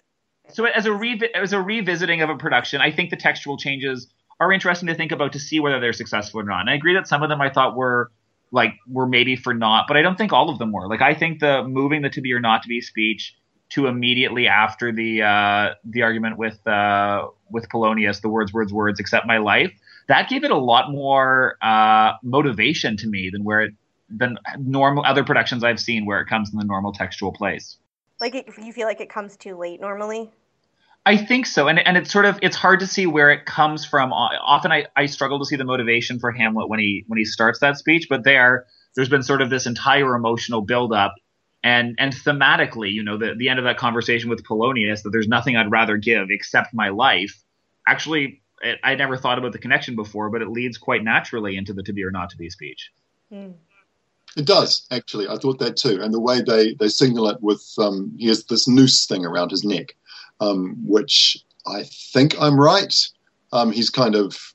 [0.49, 4.07] so as a revi- as a revisiting of a production, I think the textual changes
[4.39, 6.61] are interesting to think about to see whether they're successful or not.
[6.61, 8.11] And I agree that some of them I thought were
[8.51, 10.87] like were maybe for naught, but I don't think all of them were.
[10.87, 13.35] Like I think the moving the to be or not to be speech
[13.69, 18.99] to immediately after the uh, the argument with uh, with Polonius, the words, words, words,
[18.99, 19.71] accept my life.
[20.07, 23.73] That gave it a lot more uh, motivation to me than where it
[24.09, 27.77] than normal other productions I've seen where it comes in the normal textual place.
[28.21, 30.31] Like, it, you feel like it comes too late normally?
[31.05, 33.85] I think so, and and it's sort of it's hard to see where it comes
[33.85, 34.11] from.
[34.11, 37.59] Often I, I struggle to see the motivation for Hamlet when he when he starts
[37.59, 41.15] that speech, but there there's been sort of this entire emotional buildup,
[41.67, 45.27] and and thematically, you know, the the end of that conversation with Polonius that there's
[45.27, 47.43] nothing I'd rather give except my life.
[47.85, 51.73] Actually, it, I never thought about the connection before, but it leads quite naturally into
[51.73, 52.89] the to be or not to be speech.
[53.29, 53.51] Hmm.
[54.37, 55.27] It does actually.
[55.27, 58.45] I thought that too, and the way they they signal it with um, he has
[58.45, 59.93] this noose thing around his neck,
[60.39, 62.95] um, which I think I'm right.
[63.51, 64.53] Um, he's kind of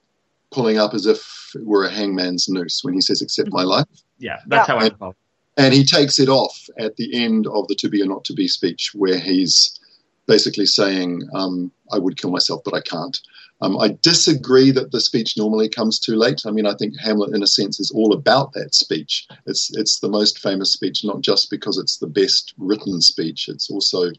[0.51, 3.87] pulling up as if it were a hangman's noose when he says "accept my life,"
[4.19, 4.75] Yeah, that's Yeah.
[4.79, 5.17] how I felt.
[5.57, 8.33] And he takes it off at the end of the "to be or not to
[8.33, 9.79] be" speech, where he's
[10.27, 13.19] basically saying, um, "I would kill myself, but I can't."
[13.63, 16.43] Um, I disagree that the speech normally comes too late.
[16.45, 19.29] I mean, I think Hamlet, in a sense, is all about that speech.
[19.47, 23.49] It's it's the most famous speech, not just because it's the best written speech.
[23.49, 24.11] It's also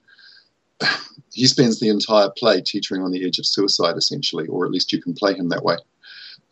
[1.34, 4.94] he spends the entire play teetering on the edge of suicide, essentially, or at least
[4.94, 5.76] you can play him that way.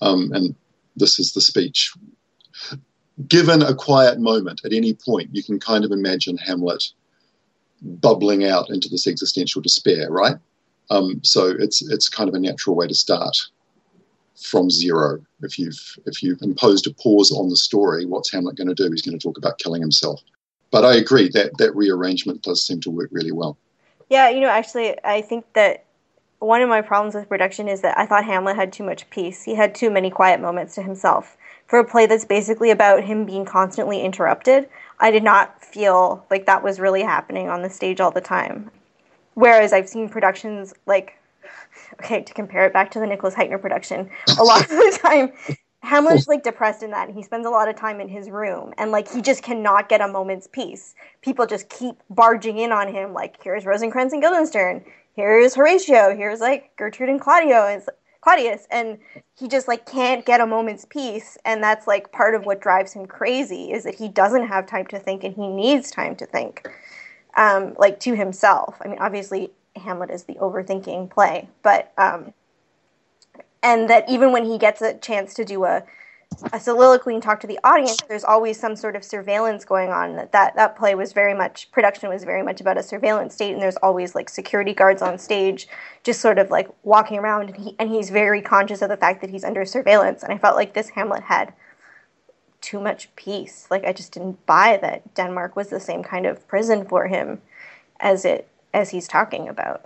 [0.01, 0.55] Um, and
[0.95, 1.93] this is the speech.
[3.27, 6.83] Given a quiet moment at any point, you can kind of imagine Hamlet
[7.81, 10.37] bubbling out into this existential despair, right?
[10.89, 13.37] Um, so it's it's kind of a natural way to start
[14.41, 15.19] from zero.
[15.41, 18.89] If you've if you've imposed a pause on the story, what's Hamlet going to do?
[18.91, 20.21] He's going to talk about killing himself.
[20.71, 23.57] But I agree that that rearrangement does seem to work really well.
[24.09, 25.85] Yeah, you know, actually, I think that
[26.39, 29.43] one of my problems with production is that I thought Hamlet had too much peace.
[29.43, 31.37] He had too many quiet moments to himself.
[31.71, 34.67] For a play that's basically about him being constantly interrupted,
[34.99, 38.69] I did not feel like that was really happening on the stage all the time.
[39.35, 41.13] Whereas I've seen productions like,
[42.01, 45.31] okay, to compare it back to the Nicholas Hytner production, a lot of the time
[45.81, 48.73] Hamlet's like depressed in that, and he spends a lot of time in his room,
[48.77, 50.93] and like he just cannot get a moment's peace.
[51.21, 54.83] People just keep barging in on him, like here's Rosencrantz and Guildenstern,
[55.15, 57.81] here's Horatio, here's like Gertrude and Claudio, and
[58.21, 58.99] Claudius, and
[59.35, 62.93] he just like can't get a moment's peace, and that's like part of what drives
[62.93, 66.25] him crazy is that he doesn't have time to think, and he needs time to
[66.27, 66.67] think,
[67.35, 68.77] um, like to himself.
[68.83, 72.33] I mean, obviously Hamlet is the overthinking play, but um,
[73.63, 75.83] and that even when he gets a chance to do a
[76.53, 80.15] a soliloquy and talk to the audience, there's always some sort of surveillance going on.
[80.15, 83.53] That, that that play was very much production was very much about a surveillance state,
[83.53, 85.67] and there's always like security guards on stage,
[86.03, 89.21] just sort of like walking around, and he and he's very conscious of the fact
[89.21, 90.23] that he's under surveillance.
[90.23, 91.53] And I felt like this Hamlet had
[92.59, 93.67] too much peace.
[93.69, 97.41] Like I just didn't buy that Denmark was the same kind of prison for him
[97.99, 99.85] as it as he's talking about.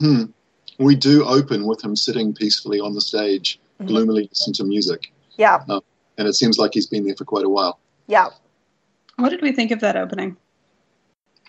[0.00, 0.24] Hmm.
[0.78, 3.86] We do open with him sitting peacefully on the stage, Mhm.
[3.88, 5.62] gloomily listening to music, Yeah,
[6.18, 7.78] and it seems like he's been there for quite a while.
[8.06, 8.28] yeah.
[9.16, 10.36] What did we think of that opening?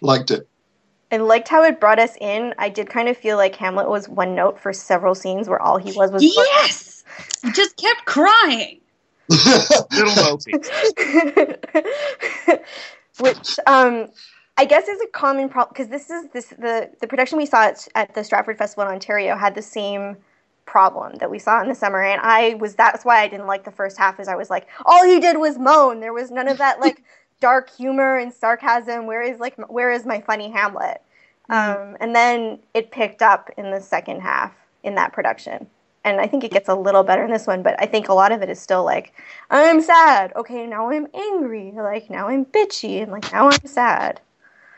[0.02, 0.47] Liked it.
[1.12, 2.54] I liked how it brought us in.
[2.58, 5.78] I did kind of feel like Hamlet was one note for several scenes where all
[5.78, 7.04] he was was Yes!
[7.43, 8.80] He just kept crying.
[9.30, 10.54] Little mopey.
[13.19, 14.08] which um
[14.58, 17.63] I guess is a common problem because this is this the the production we saw
[17.63, 20.17] at, at the Stratford Festival in Ontario had the same
[20.67, 22.03] problem that we saw in the summer.
[22.03, 24.67] And I was that's why I didn't like the first half is I was like
[24.86, 25.99] all he did was moan.
[25.99, 27.03] There was none of that like
[27.39, 29.08] dark humor and sarcasm.
[29.08, 31.01] Where is like where is my funny Hamlet?
[31.49, 34.53] Um, and then it picked up in the second half
[34.84, 35.65] in that production.
[36.03, 38.13] And I think it gets a little better in this one but I think a
[38.13, 39.13] lot of it is still like
[39.49, 40.34] I'm sad.
[40.36, 41.71] Okay, now I'm angry.
[41.75, 44.21] Like now I'm bitchy, and like now I'm sad.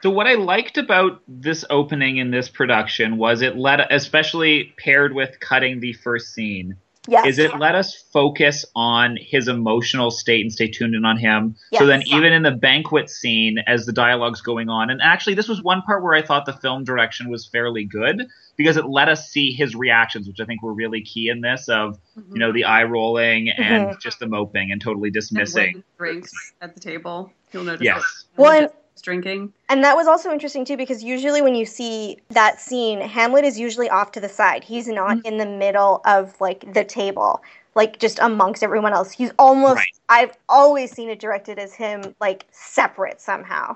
[0.01, 5.13] So what I liked about this opening in this production was it let, especially paired
[5.13, 7.25] with cutting the first scene, Yes.
[7.25, 11.55] is it let us focus on his emotional state and stay tuned in on him.
[11.71, 11.79] Yes.
[11.79, 15.47] So then, even in the banquet scene, as the dialogue's going on, and actually, this
[15.47, 19.09] was one part where I thought the film direction was fairly good because it let
[19.09, 21.67] us see his reactions, which I think were really key in this.
[21.67, 22.33] Of mm-hmm.
[22.33, 23.61] you know the eye rolling mm-hmm.
[23.61, 25.75] and just the moping and totally dismissing.
[25.75, 27.31] when drinks at the table.
[27.51, 27.83] You'll notice.
[27.83, 28.25] Yes.
[28.35, 29.53] that Well, Hamlet is drinking.
[29.69, 33.59] And that was also interesting too because usually when you see that scene, Hamlet is
[33.59, 34.63] usually off to the side.
[34.63, 37.41] He's not in the middle of like the table,
[37.75, 39.11] like just amongst everyone else.
[39.11, 39.87] He's almost Right.
[40.09, 43.75] I've always seen it directed as him like separate somehow.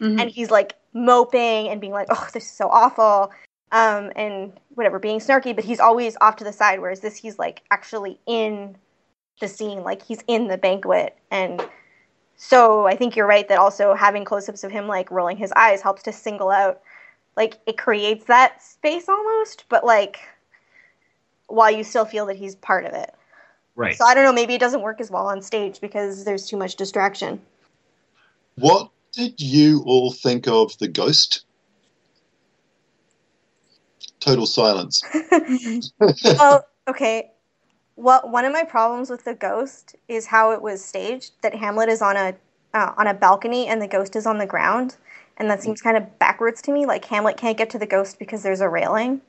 [0.00, 0.20] Mhm.
[0.20, 3.30] and he's like moping and being like, "Oh, this is so awful,"
[3.70, 5.54] um, and whatever, being snarky.
[5.54, 6.80] But he's always off to the side.
[6.80, 8.76] Whereas this, he's like actually in
[9.40, 11.16] the scene, like he's in the banquet.
[11.30, 11.64] And
[12.36, 15.80] so I think you're right that also having close-ups of him like rolling his eyes
[15.80, 16.80] helps to single out,
[17.36, 20.20] like it creates that space almost, but like
[21.46, 23.14] while you still feel that he's part of it.
[23.74, 23.96] Right.
[23.96, 26.56] So I don't know, maybe it doesn't work as well on stage because there's too
[26.56, 27.40] much distraction.
[28.56, 31.44] What did you all think of the ghost?
[34.20, 35.02] Total silence.
[36.24, 37.31] well, okay.
[37.96, 41.32] Well, one of my problems with the ghost is how it was staged.
[41.42, 42.34] That Hamlet is on a
[42.74, 44.96] uh, on a balcony and the ghost is on the ground,
[45.36, 46.86] and that seems kind of backwards to me.
[46.86, 49.20] Like Hamlet can't get to the ghost because there's a railing,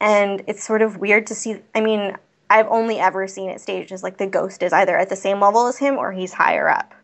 [0.00, 1.56] and it's sort of weird to see.
[1.74, 2.16] I mean,
[2.50, 5.40] I've only ever seen it staged as like the ghost is either at the same
[5.40, 6.94] level as him or he's higher up.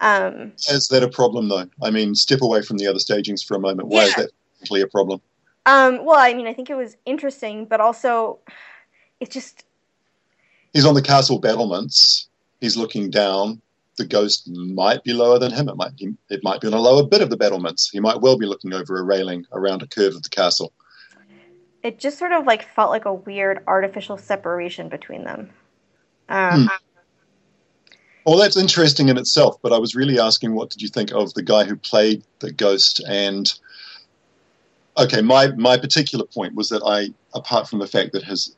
[0.00, 1.66] Um, Is that a problem, though?
[1.82, 3.88] I mean, step away from the other stagings for a moment.
[3.88, 4.30] Why is that
[4.62, 5.20] actually a problem?
[5.66, 8.38] um, well, I mean, I think it was interesting, but also,
[9.20, 9.64] it's just
[10.72, 12.28] He's on the castle battlements.
[12.60, 13.60] He's looking down.
[13.96, 15.68] The ghost might be lower than him.
[15.68, 17.90] It might be, it might be on a lower bit of the battlements.
[17.90, 20.72] He might well be looking over a railing around a curve of the castle.
[21.82, 25.50] it just sort of like felt like a weird artificial separation between them.
[26.28, 26.70] Um,
[28.26, 31.32] Well, that's interesting in itself, but I was really asking what did you think of
[31.34, 33.52] the guy who played the ghost and
[34.96, 38.54] okay, my my particular point was that I apart from the fact that his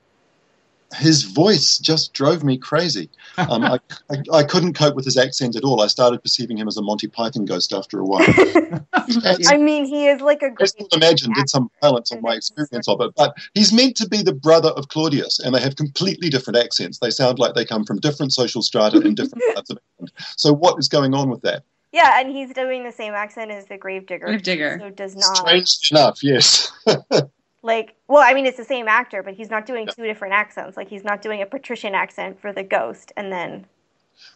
[0.95, 3.09] his voice just drove me crazy.
[3.39, 3.79] Um, I,
[4.11, 5.81] I, I couldn't cope with his accent at all.
[5.81, 8.23] I started perceiving him as a Monty Python ghost after a while.
[8.93, 10.69] I mean, he is like a I great.
[10.69, 14.23] still imagine did some balance on my experience of it, but he's meant to be
[14.23, 16.99] the brother of Claudius, and they have completely different accents.
[16.99, 20.13] They sound like they come from different social strata in different parts of England.
[20.37, 21.65] So, what is going on with that?
[21.93, 24.25] Yeah, and he's doing the same accent as the Gravedigger.
[24.25, 24.79] Gravedigger.
[24.81, 26.73] So does not Strangely enough, yes.
[27.63, 27.97] like.
[28.09, 30.77] Well, I mean, it's the same actor, but he's not doing two different accents.
[30.77, 33.67] Like he's not doing a patrician accent for the ghost, and then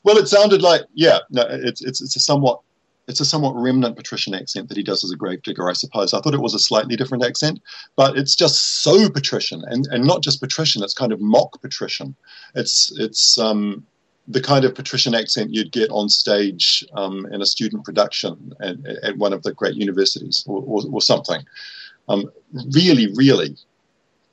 [0.03, 2.61] well, it sounded like yeah, no, it's it's it's a somewhat
[3.09, 6.13] it's a somewhat remnant patrician accent that he does as a gravedigger, I suppose.
[6.13, 7.61] I thought it was a slightly different accent,
[7.95, 10.83] but it's just so patrician, and, and not just patrician.
[10.83, 12.17] It's kind of mock patrician.
[12.55, 13.87] It's it's um,
[14.29, 18.77] the kind of patrician accent you'd get on stage um, in a student production at,
[19.05, 21.45] at, one of the great universities or, or, or something.
[22.09, 22.31] Um,
[22.75, 23.57] really, really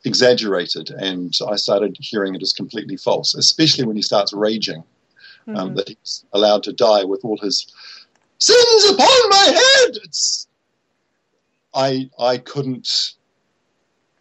[0.05, 4.83] exaggerated, and I started hearing it as completely false, especially when he starts raging.
[5.47, 5.75] Um, mm-hmm.
[5.75, 7.67] That he's allowed to die with all his
[8.37, 9.97] sins upon my head.
[10.03, 10.47] It's,
[11.73, 13.15] I I couldn't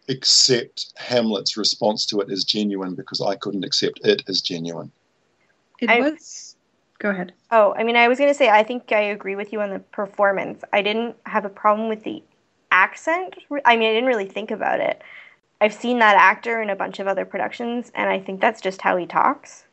[0.08, 4.90] accept Hamlet's response to it as genuine because I couldn't accept it as genuine.
[5.80, 6.56] It I, was.
[6.98, 7.32] Go ahead.
[7.50, 9.70] Oh, I mean, I was going to say, I think I agree with you on
[9.70, 10.62] the performance.
[10.72, 12.22] I didn't have a problem with the
[12.72, 13.36] accent.
[13.64, 15.02] I mean, I didn't really think about it.
[15.60, 18.82] I've seen that actor in a bunch of other productions, and I think that's just
[18.82, 19.64] how he talks.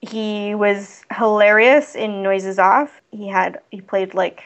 [0.00, 3.00] He was hilarious in Noises Off.
[3.12, 4.42] He had he played like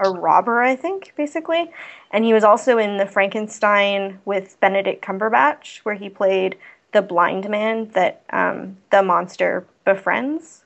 [0.00, 1.70] a robber, I think, basically.
[2.10, 6.56] And he was also in the Frankenstein with Benedict Cumberbatch, where he played
[6.92, 10.64] the blind man that um, the monster befriends.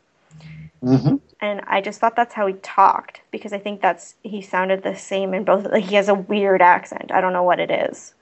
[0.84, 1.16] Mm-hmm.
[1.40, 4.96] And I just thought that's how he talked because I think that's he sounded the
[4.96, 5.66] same in both.
[5.66, 7.12] Like he has a weird accent.
[7.12, 8.14] I don't know what it is.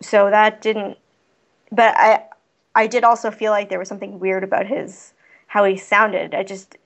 [0.00, 0.96] So that didn't.
[1.70, 2.24] But I,
[2.74, 5.12] I did also feel like there was something weird about his
[5.48, 6.34] how he sounded.
[6.34, 6.76] I just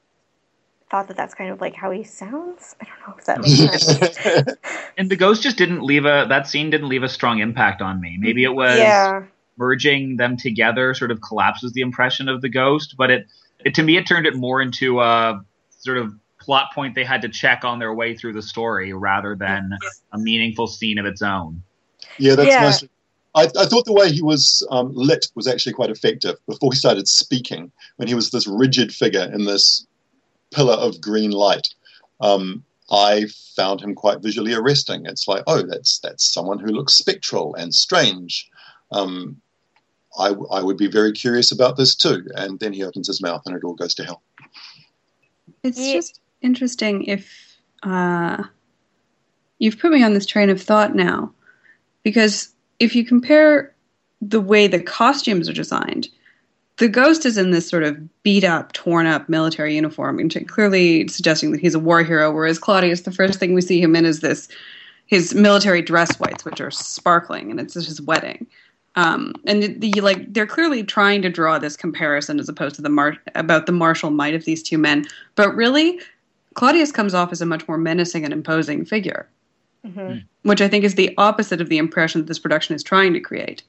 [0.91, 2.75] thought that that's kind of like how he sounds.
[2.81, 4.59] I don't know if that makes sense.
[4.99, 8.01] and the ghost just didn't leave a that scene didn't leave a strong impact on
[8.01, 8.17] me.
[8.19, 9.23] Maybe it was yeah.
[9.57, 13.29] merging them together sort of collapses the impression of the ghost, but it,
[13.65, 15.45] it to me it turned it more into a
[15.81, 19.35] sort of plot point they had to check on their way through the story rather
[19.35, 19.77] than
[20.13, 21.63] a meaningful scene of its own.
[22.19, 22.63] Yeah, that's yeah.
[22.63, 22.91] mostly
[23.35, 26.79] I, I, thought the way he was um, lit was actually quite effective before he
[26.79, 29.87] started speaking, when he was this rigid figure in this
[30.51, 31.69] pillar of green light.
[32.21, 35.07] Um, I found him quite visually arresting.
[35.07, 38.51] It's like, oh, that's that's someone who looks spectral and strange.
[38.91, 39.41] Um,
[40.19, 42.27] I, I would be very curious about this too.
[42.35, 44.23] And then he opens his mouth and it all goes to hell.
[45.63, 45.95] It's yeah.
[45.95, 48.45] just interesting if uh,
[49.59, 51.33] you've put me on this train of thought now,
[52.03, 53.75] because if you compare
[54.21, 56.09] the way the costumes are designed,
[56.79, 61.53] the ghost is in this sort of beat up, torn up military uniform, clearly suggesting
[61.53, 64.21] that he's a war hero, whereas Claudius, the first thing we see him in is
[64.21, 64.49] this
[65.07, 68.47] his military dress whites, which are sparkling, and it's his wedding.
[69.01, 72.89] Um, and the, like they're clearly trying to draw this comparison as opposed to the
[72.89, 76.01] mar- about the martial might of these two men, but really,
[76.55, 79.29] Claudius comes off as a much more menacing and imposing figure
[79.87, 80.19] mm-hmm.
[80.43, 83.21] which I think is the opposite of the impression that this production is trying to
[83.21, 83.63] create.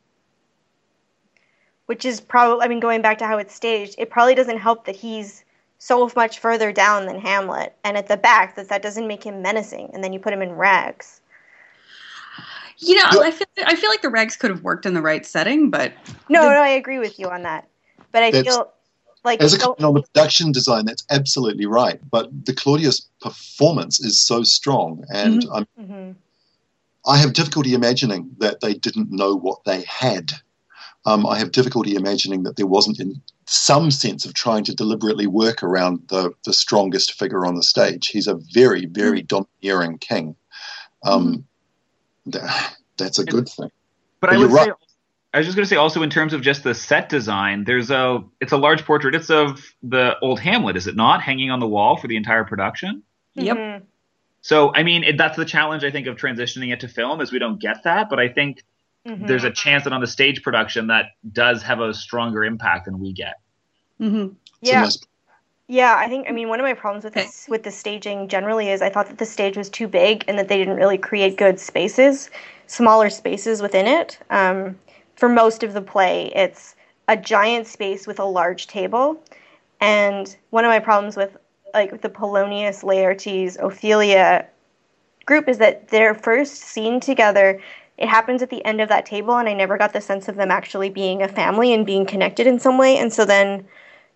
[1.86, 4.86] Which is probably, I mean, going back to how it's staged, it probably doesn't help
[4.86, 5.44] that he's
[5.78, 9.42] so much further down than Hamlet, and at the back that that doesn't make him
[9.42, 11.21] menacing, and then you put him in rags.
[12.82, 15.26] You know, I feel I feel like the rags could have worked in the right
[15.26, 15.94] setting, but
[16.30, 17.68] no, the, no, I agree with you on that.
[18.12, 18.72] But I feel
[19.24, 22.00] like as a comment on the production design, that's absolutely right.
[22.10, 25.82] But the Claudius performance is so strong, and mm-hmm.
[25.82, 26.12] mm-hmm.
[27.06, 30.34] I have difficulty imagining that they didn't know what they had.
[31.06, 35.26] Um, I have difficulty imagining that there wasn't in some sense of trying to deliberately
[35.26, 38.08] work around the, the strongest figure on the stage.
[38.08, 39.46] He's a very, very mm-hmm.
[39.64, 40.36] domineering king.
[41.04, 41.32] Um, mm-hmm.
[41.32, 41.44] that,
[42.98, 43.72] that's a good thing.
[44.20, 44.68] But, but I would right.
[44.68, 44.74] say
[45.34, 47.90] I was just going to say also in terms of just the set design, there's
[47.90, 49.16] a it's a large portrait.
[49.16, 52.44] It's of the old Hamlet, is it not, hanging on the wall for the entire
[52.44, 53.04] production?
[53.36, 53.58] Yep.
[53.58, 53.86] Mm-hmm.
[54.42, 57.32] So I mean, it, that's the challenge I think of transitioning it to film is
[57.32, 58.64] we don't get that, but I think
[59.08, 59.26] mm-hmm.
[59.26, 63.00] there's a chance that on the stage production that does have a stronger impact than
[63.00, 63.36] we get.
[64.02, 64.34] Mm-hmm.
[64.62, 64.90] Yeah.
[65.72, 68.68] Yeah, I think I mean one of my problems with this with the staging generally
[68.68, 71.38] is I thought that the stage was too big and that they didn't really create
[71.38, 72.30] good spaces,
[72.68, 74.20] smaller spaces within it.
[74.32, 74.78] Um,
[75.16, 76.76] for most of the play, it's
[77.08, 79.18] a giant space with a large table.
[79.80, 81.38] And one of my problems with
[81.74, 84.46] like the Polonius, Laertes, Ophelia
[85.26, 87.62] group is that their first scene together
[87.98, 90.36] it happens at the end of that table and I never got the sense of
[90.36, 92.98] them actually being a family and being connected in some way.
[92.98, 93.66] And so then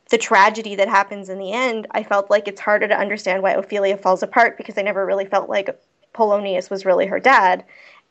[0.10, 3.54] the tragedy that happens in the end, I felt like it's harder to understand why
[3.54, 5.80] Ophelia falls apart because I never really felt like
[6.14, 7.64] Polonius was really her dad.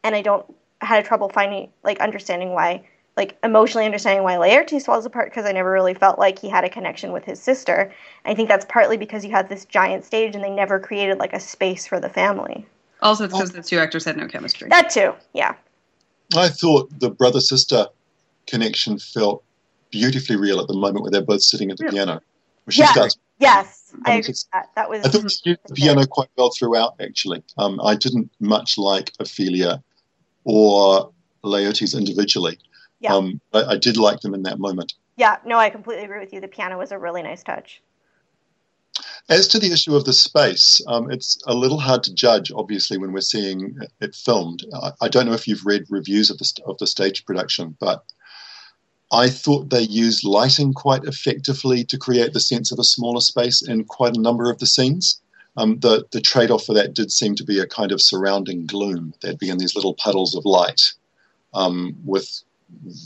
[0.02, 0.44] And I don't
[0.80, 2.84] had trouble finding like understanding why
[3.16, 6.64] like emotionally understanding why Laertes falls apart because I never really felt like he had
[6.64, 7.92] a connection with his sister.
[8.24, 11.32] I think that's partly because you had this giant stage and they never created like
[11.32, 12.66] a space for the family.
[13.02, 14.68] Also, it's because the two actors had no chemistry.
[14.68, 15.54] That too, yeah.
[16.36, 17.86] I thought the brother sister
[18.46, 19.44] connection felt
[19.94, 22.20] beautifully real at the moment where they're both sitting at the piano.
[22.68, 22.92] She yeah.
[22.92, 23.94] starts yes.
[24.04, 24.70] I agree with that.
[24.74, 25.04] That was.
[25.04, 26.94] I thought they used the piano quite well throughout.
[27.00, 29.82] Actually, um, I didn't much like Ophelia
[30.44, 31.12] or
[31.44, 32.58] Laertes individually.
[32.98, 33.14] Yeah.
[33.14, 34.94] Um, I, I did like them in that moment.
[35.16, 36.40] Yeah, no, I completely agree with you.
[36.40, 37.80] The piano was a really nice touch.
[39.28, 42.98] As to the issue of the space, um, it's a little hard to judge, obviously,
[42.98, 44.64] when we're seeing it filmed.
[44.74, 47.76] I, I don't know if you've read reviews of the st- of the stage production,
[47.80, 48.04] but
[49.14, 53.62] I thought they used lighting quite effectively to create the sense of a smaller space
[53.62, 55.20] in quite a number of the scenes.
[55.56, 58.66] Um, the the trade off for that did seem to be a kind of surrounding
[58.66, 59.14] gloom.
[59.22, 60.82] They'd be in these little puddles of light
[61.54, 62.42] um, with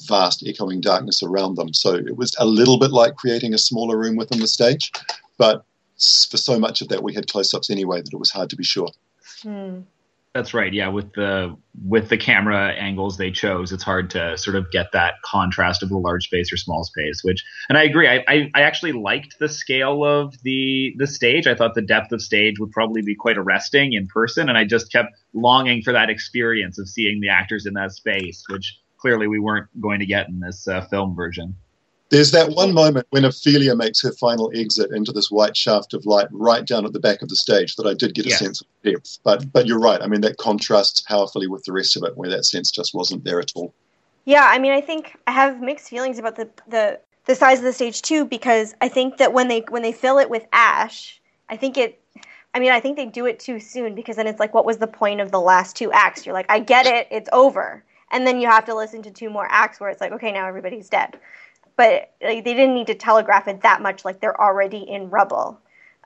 [0.09, 1.75] vast echoing darkness around them.
[1.75, 4.91] So it was a little bit like creating a smaller room within the stage,
[5.37, 5.65] but
[6.31, 8.65] for so much of that we had close-ups anyway that it was hard to be
[8.65, 8.89] sure.
[9.43, 9.81] Hmm.
[10.39, 10.72] That's right.
[10.72, 14.93] Yeah, with the with the camera angles they chose, it's hard to sort of get
[14.93, 17.22] that contrast of the large space or small space.
[17.24, 18.07] Which, and I agree.
[18.07, 21.49] I, I, I actually liked the scale of the the stage.
[21.49, 24.64] I thought the depth of stage would probably be quite arresting in person, and I
[24.64, 29.26] just kept longing for that experience of seeing the actors in that space, which clearly
[29.26, 31.57] we weren't going to get in this uh, film version.
[32.11, 36.07] There's that one moment when Ophelia makes her final exit into this white shaft of
[36.07, 38.39] light right down at the back of the stage that I did get a Yes.
[38.39, 39.19] sense of depth.
[39.25, 40.01] But but you're right.
[40.01, 43.25] I mean that contrasts powerfully with the rest of it, where that sense just wasn't
[43.25, 43.75] there at all.
[44.25, 47.65] Yeah, I mean, I think I have mixed feelings about the the the size of
[47.65, 51.21] the stage too because I think that when they when they fill it with ash,
[51.51, 52.01] I think it.
[52.55, 54.79] I mean, I think they do it too soon because then it's like, what was
[54.79, 56.25] the point of the last two acts?
[56.25, 59.29] You're like, I get it, it's over, and then you have to listen to two
[59.29, 61.19] more acts where it's like, okay, now everybody's dead.
[61.79, 65.59] But like, they didn't need to telegraph it that much, like they're already in rubble.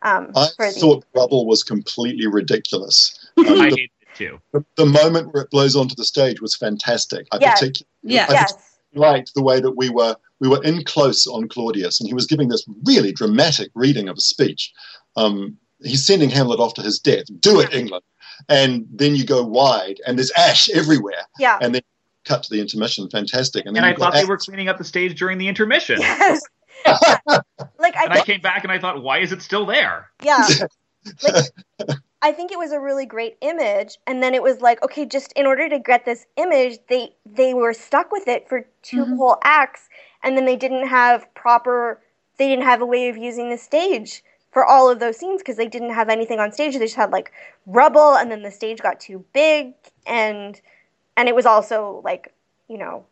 [0.02, 3.18] Um, I for the, thought rubble was completely ridiculous.
[3.38, 4.40] Um, I the, hated it too.
[4.52, 7.26] the, the moment where it blows onto the stage was fantastic.
[7.32, 7.54] I Yeah.
[7.54, 8.26] particularly Yeah.
[8.28, 8.54] I yes,
[8.94, 12.26] liked the way that we were we were in close on Claudius, and he was
[12.26, 14.70] giving this really dramatic reading of a speech.
[15.16, 17.24] Um, he's sending Hamlet off to his death.
[17.40, 18.04] Do it, England.
[18.50, 21.22] And then you go wide, and there's ash everywhere.
[21.38, 21.82] yeah, And then
[22.24, 23.08] cut to the intermission.
[23.10, 23.66] Fantastic.
[23.66, 25.48] And then And I you've thought they ash- were cleaning up the stage during the
[25.48, 26.00] intermission.
[26.00, 26.42] yes.
[27.78, 30.10] like I And I came back and I thought, why is it still there?
[30.24, 30.48] yeah.
[31.22, 31.44] like,
[32.24, 35.32] I think it was a really great image, and then it was like, okay, just
[35.32, 39.16] in order to get this image, they they were stuck with it for 2 Mhm.
[39.16, 39.88] whole acts,
[40.22, 42.00] and then they didn't have proper,
[42.38, 45.56] they didn't have a way of using the stage for all of those scenes because
[45.56, 46.74] they didn't have anything on stage.
[46.74, 47.32] They just had like
[47.66, 49.74] rubble, and then the stage got too big,
[50.06, 50.60] and
[51.16, 52.32] and it was also like,
[52.68, 53.04] you know,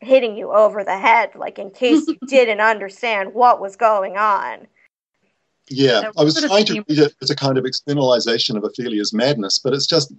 [0.00, 4.66] hitting you over the head, like in case you didn't understand what was going on.
[5.68, 8.64] Yeah, That I was trying to seemed- read it as a kind of externalization of
[8.64, 10.12] Ophelia's madness, but it's just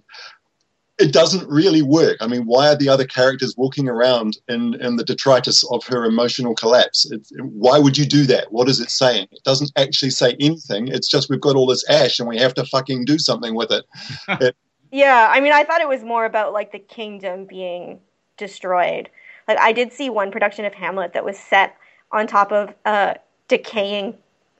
[0.98, 2.16] it doesn't really work.
[2.20, 6.04] I mean, why are the other characters walking around in, in the detritus of her
[6.04, 7.08] emotional collapse?
[7.12, 8.50] It, why would you do that?
[8.52, 9.28] What is it saying?
[9.30, 10.88] It doesn't actually say anything.
[10.88, 13.70] It's just we've got all this ash and we have to fucking do something with
[13.70, 13.84] it.
[14.90, 18.00] Yeah, I mean, I thought it was more about like the kingdom being
[18.36, 19.10] destroyed.
[19.46, 21.76] Like, I did see one production of Hamlet that was set
[22.12, 23.16] on top of a
[23.48, 24.14] decaying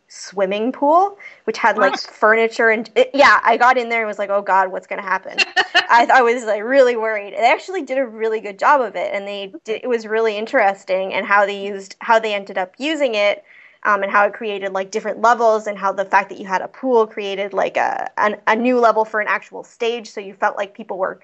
[0.08, 4.18] swimming pool, which had like furniture and it, yeah, I got in there and was
[4.18, 5.36] like, oh god, what's gonna happen?
[5.74, 7.34] I, I was like really worried.
[7.34, 10.36] They actually did a really good job of it, and they did, it was really
[10.36, 13.44] interesting and how they used how they ended up using it.
[13.88, 16.60] Um, and how it created like different levels, and how the fact that you had
[16.60, 20.34] a pool created like a an, a new level for an actual stage, so you
[20.34, 21.20] felt like people were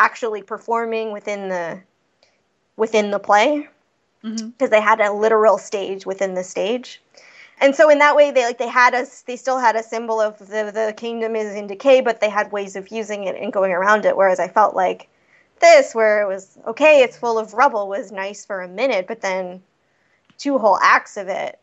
[0.00, 1.80] actually performing within the
[2.76, 3.68] within the play
[4.58, 7.00] because they had a literal stage within the stage.
[7.60, 10.20] And so in that way they like they had us they still had a symbol
[10.20, 13.52] of the the kingdom is in decay, but they had ways of using it and
[13.52, 14.16] going around it.
[14.16, 15.08] Whereas I felt like
[15.60, 19.20] this, where it was okay, it's full of rubble, was nice for a minute, but
[19.20, 19.62] then
[20.38, 21.58] two whole acts of it.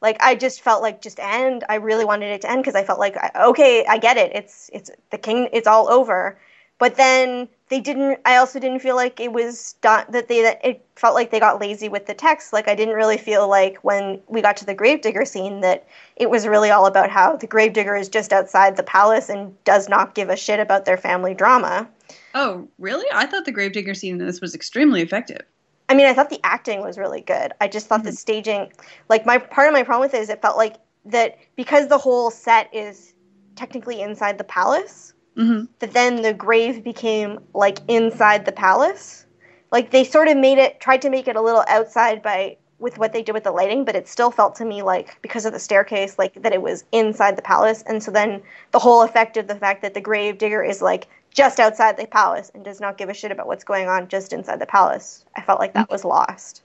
[0.00, 1.64] Like I just felt like just end.
[1.68, 4.32] I really wanted it to end because I felt like okay, I get it.
[4.34, 5.48] It's it's the king.
[5.52, 6.38] It's all over.
[6.78, 8.20] But then they didn't.
[8.24, 10.06] I also didn't feel like it was done.
[10.08, 12.54] That they that it felt like they got lazy with the text.
[12.54, 15.86] Like I didn't really feel like when we got to the gravedigger scene that
[16.16, 19.90] it was really all about how the gravedigger is just outside the palace and does
[19.90, 21.86] not give a shit about their family drama.
[22.34, 23.06] Oh, really?
[23.12, 25.42] I thought the Gravedigger scene in this was extremely effective.
[25.90, 27.52] I mean, I thought the acting was really good.
[27.60, 28.72] I just thought the staging,
[29.08, 30.76] like my part of my problem with it is it felt like
[31.06, 33.12] that because the whole set is
[33.56, 39.26] technically inside the palace, hmm that then the grave became like inside the palace.
[39.72, 42.96] Like they sort of made it, tried to make it a little outside by with
[42.98, 45.52] what they did with the lighting, but it still felt to me like because of
[45.52, 47.82] the staircase, like that it was inside the palace.
[47.88, 51.08] And so then the whole effect of the fact that the grave digger is like
[51.34, 54.32] just outside the palace and does not give a shit about what's going on just
[54.32, 56.62] inside the palace, I felt like that was lost.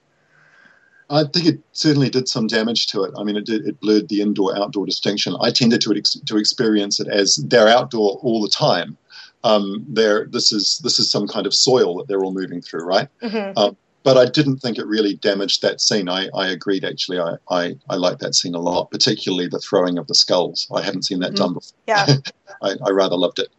[1.10, 3.14] I think it certainly did some damage to it.
[3.16, 5.36] I mean, it did, it blurred the indoor-outdoor distinction.
[5.40, 8.98] I tended to ex- to experience it as they're outdoor all the time.
[9.44, 12.86] Um, they're, this is this is some kind of soil that they're all moving through,
[12.86, 13.08] right?
[13.22, 13.54] Mhm.
[13.56, 16.10] Um, but I didn't think it really damaged that scene.
[16.10, 17.20] I, I agreed, actually.
[17.20, 20.68] I, I, I like that scene a lot, particularly the throwing of the skulls.
[20.74, 21.36] I haven't seen that Mhm.
[21.38, 21.78] done before.
[21.88, 22.16] Yeah.
[22.64, 23.50] I, I rather loved it.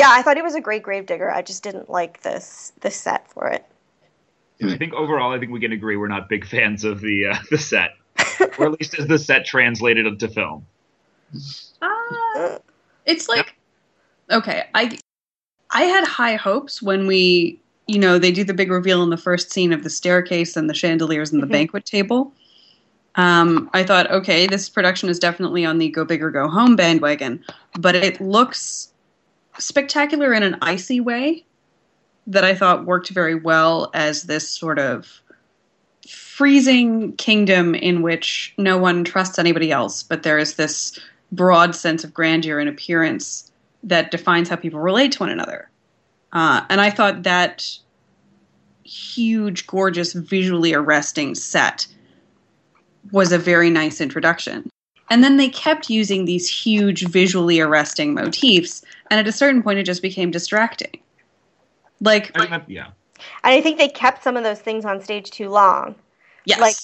[0.00, 1.30] Yeah, I thought it was a great Gravedigger.
[1.30, 3.66] I just didn't like this this set for it.
[4.62, 7.36] I think overall, I think we can agree we're not big fans of the uh,
[7.50, 7.90] the set,
[8.58, 10.64] or at least as the set translated into film.
[11.82, 12.58] Uh,
[13.04, 13.54] it's like
[14.30, 14.98] okay, I
[15.70, 19.18] I had high hopes when we you know they do the big reveal in the
[19.18, 21.52] first scene of the staircase and the chandeliers and the Mhm.
[21.52, 22.32] banquet table.
[23.16, 26.74] Um, I thought, okay, this production is definitely on the go big or go home
[26.74, 27.44] bandwagon,
[27.78, 28.89] but it looks
[29.60, 31.44] spectacular in an icy way
[32.26, 35.20] that I thought worked very well as this sort of
[36.08, 40.98] freezing kingdom in which no one trusts anybody else, but there is this
[41.32, 43.50] broad sense of grandeur and appearance
[43.82, 45.70] that defines how people relate to one another.
[46.32, 47.68] Uh, and I thought that
[48.84, 51.86] huge, gorgeous, visually arresting set
[53.12, 54.69] was a very nice introduction.
[55.10, 59.78] And then they kept using these huge, visually arresting motifs, and at a certain point,
[59.80, 60.98] it just became distracting.
[62.00, 62.86] Like, I mean, that, yeah,
[63.44, 65.94] And I think they kept some of those things on stage too long.
[66.44, 66.76] yes, like-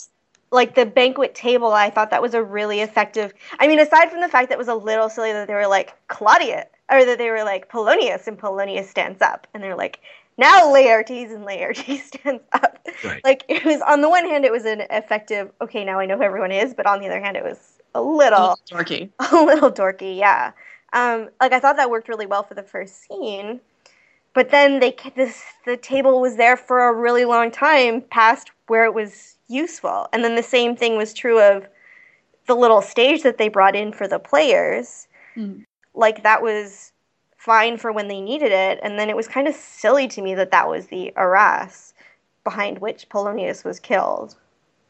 [0.52, 3.32] Like the banquet table, I thought that was a really effective.
[3.58, 5.66] I mean, aside from the fact that it was a little silly that they were
[5.66, 10.00] like Claudia, or that they were like Polonius, and Polonius stands up, and they're like,
[10.38, 12.78] now Laertes, and Laertes stands up.
[13.04, 13.24] right.
[13.24, 15.50] Like it was on the one hand, it was an effective.
[15.60, 17.58] Okay, now I know who everyone is, but on the other hand, it was
[17.96, 19.10] a a little little dorky.
[19.32, 20.52] a little dorky, yeah.
[20.92, 23.60] Um, like I thought that worked really well for the first scene,
[24.34, 28.84] but then they this the table was there for a really long time past where
[28.84, 31.66] it was useful, and then the same thing was true of
[32.46, 35.08] the little stage that they brought in for the players.
[35.36, 35.64] Mhm.
[35.94, 36.92] Like that was
[37.36, 40.34] fine for when they needed it, and then it was kind of silly to me
[40.34, 41.94] that that was the arras
[42.44, 44.36] behind which Polonius was killed.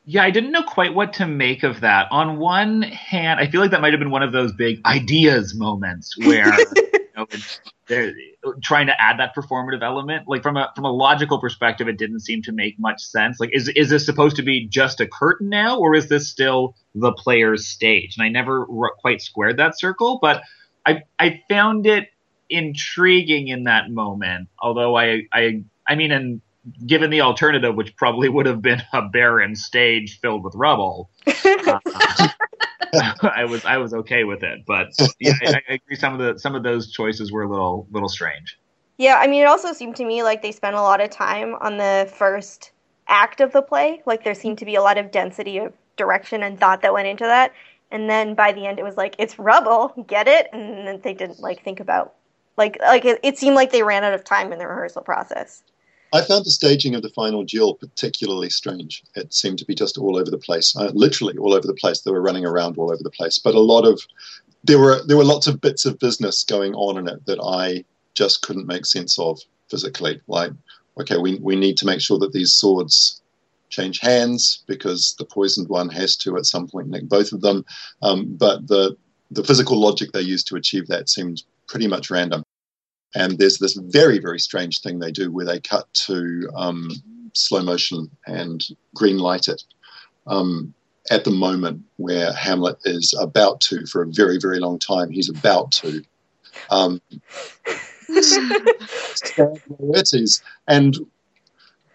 [0.08, 2.06] Yeah, I didn't know quite what to make of that.
[2.12, 5.52] On one hand, I feel like that might have been one of those big ideas
[5.52, 7.26] moments where you know,
[7.88, 8.14] they're
[8.62, 10.28] trying to add that performative element.
[10.28, 13.40] Like from a from a logical perspective, it didn't seem to make much sense.
[13.40, 16.76] Like, is is this supposed to be just a curtain now, or is this still
[16.94, 18.14] the player's stage?
[18.16, 20.42] And I never r- quite squared that circle, but
[20.86, 22.10] I I found it
[22.48, 24.50] intriguing in that moment.
[24.60, 26.40] Although I I I mean, and
[26.86, 31.78] given the alternative, which probably would have been a barren stage filled with rubble, uh,
[33.22, 34.64] I was I was okay with it.
[34.66, 34.88] But
[35.20, 35.96] yeah, I, I agree.
[35.96, 38.58] Some of the some of those choices were a little little strange.
[38.98, 41.54] Yeah, I mean, it also seemed to me like they spent a lot of time
[41.56, 42.72] on the first
[43.08, 44.02] act of the play.
[44.06, 47.08] Like there seemed to be a lot of density of direction and thought that went
[47.08, 47.52] into that.
[47.90, 50.48] And then by the end, it was like it's rubble, get it?
[50.52, 52.14] And then they didn't like think about
[52.56, 55.62] like like it, it seemed like they ran out of time in the rehearsal process.
[56.12, 59.02] I found the staging of the final duel particularly strange.
[59.14, 62.00] It seemed to be just all over the place, uh, literally all over the place.
[62.00, 64.00] They were running around all over the place, but a lot of
[64.64, 67.84] there were there were lots of bits of business going on in it that I
[68.14, 70.20] just couldn't make sense of physically.
[70.26, 70.52] Like,
[71.00, 73.20] okay, we we need to make sure that these swords
[73.68, 77.64] change hands because the poisoned one has to at some point nick both of them.
[78.02, 78.96] Um, but the
[79.30, 82.42] the physical logic they used to achieve that seemed pretty much random.
[83.14, 86.90] And there's this very, very strange thing they do where they cut to um,
[87.32, 89.62] slow motion and green light it
[90.26, 90.74] um,
[91.10, 95.30] at the moment where Hamlet is about to, for a very, very long time, he's
[95.30, 96.02] about to
[96.70, 97.00] um.
[100.68, 100.96] And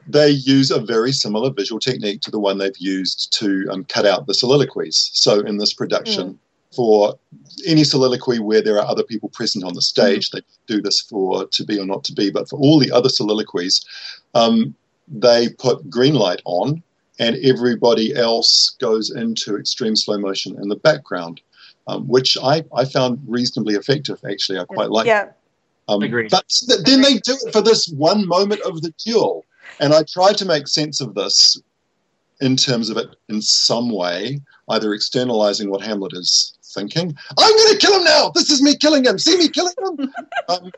[0.07, 4.05] they use a very similar visual technique to the one they've used to um, cut
[4.05, 5.09] out the soliloquies.
[5.13, 6.39] So in this production,
[6.75, 7.17] for
[7.65, 11.47] any soliloquy where there are other people present on the stage, they do this for
[11.47, 12.31] to be or not to be.
[12.31, 13.83] But for all the other soliloquies,
[14.33, 14.73] um,
[15.07, 16.81] they put green light on,
[17.19, 21.41] and everybody else goes into extreme slow motion in the background,
[21.87, 24.19] um, which I, I found reasonably effective.
[24.29, 25.07] Actually, I quite like.
[25.07, 25.29] yeah.
[25.89, 26.31] Um, Agreed.
[26.31, 29.45] But th- then they do it for this one moment of the duel,
[29.79, 31.59] and I tried to make sense of this
[32.39, 37.15] in terms of it in some way, either externalizing what Hamlet is thinking.
[37.37, 38.31] I'm going to kill him now.
[38.33, 39.17] This is me killing him.
[39.17, 40.13] See me killing him.
[40.49, 40.71] um,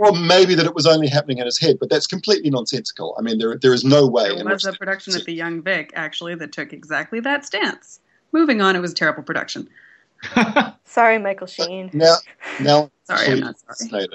[0.00, 3.14] or maybe that it was only happening in his head, but that's completely nonsensical.
[3.18, 4.34] I mean, there there is no way.
[4.34, 8.00] There was a production at the Young Vic actually that took exactly that stance.
[8.32, 9.68] Moving on, it was a terrible production.
[10.84, 11.90] Sorry, Michael Sheen.
[11.92, 12.16] now
[12.60, 14.06] now Sorry, I'm not sorry.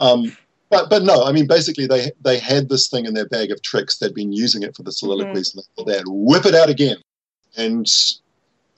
[0.00, 0.36] Um,
[0.70, 3.62] but but no, I mean basically they they had this thing in their bag of
[3.62, 3.98] tricks.
[3.98, 6.96] They'd been using it for the soliloquies, and they thought they'd whip it out again,
[7.56, 7.86] and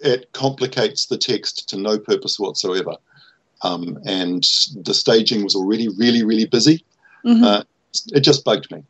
[0.01, 2.97] it complicates the text to no purpose whatsoever.
[3.63, 4.43] Um, and
[4.83, 6.85] the staging was already really really busy.
[7.25, 7.45] Mhm.
[7.45, 7.65] Uh,
[8.13, 8.83] it just bugged me.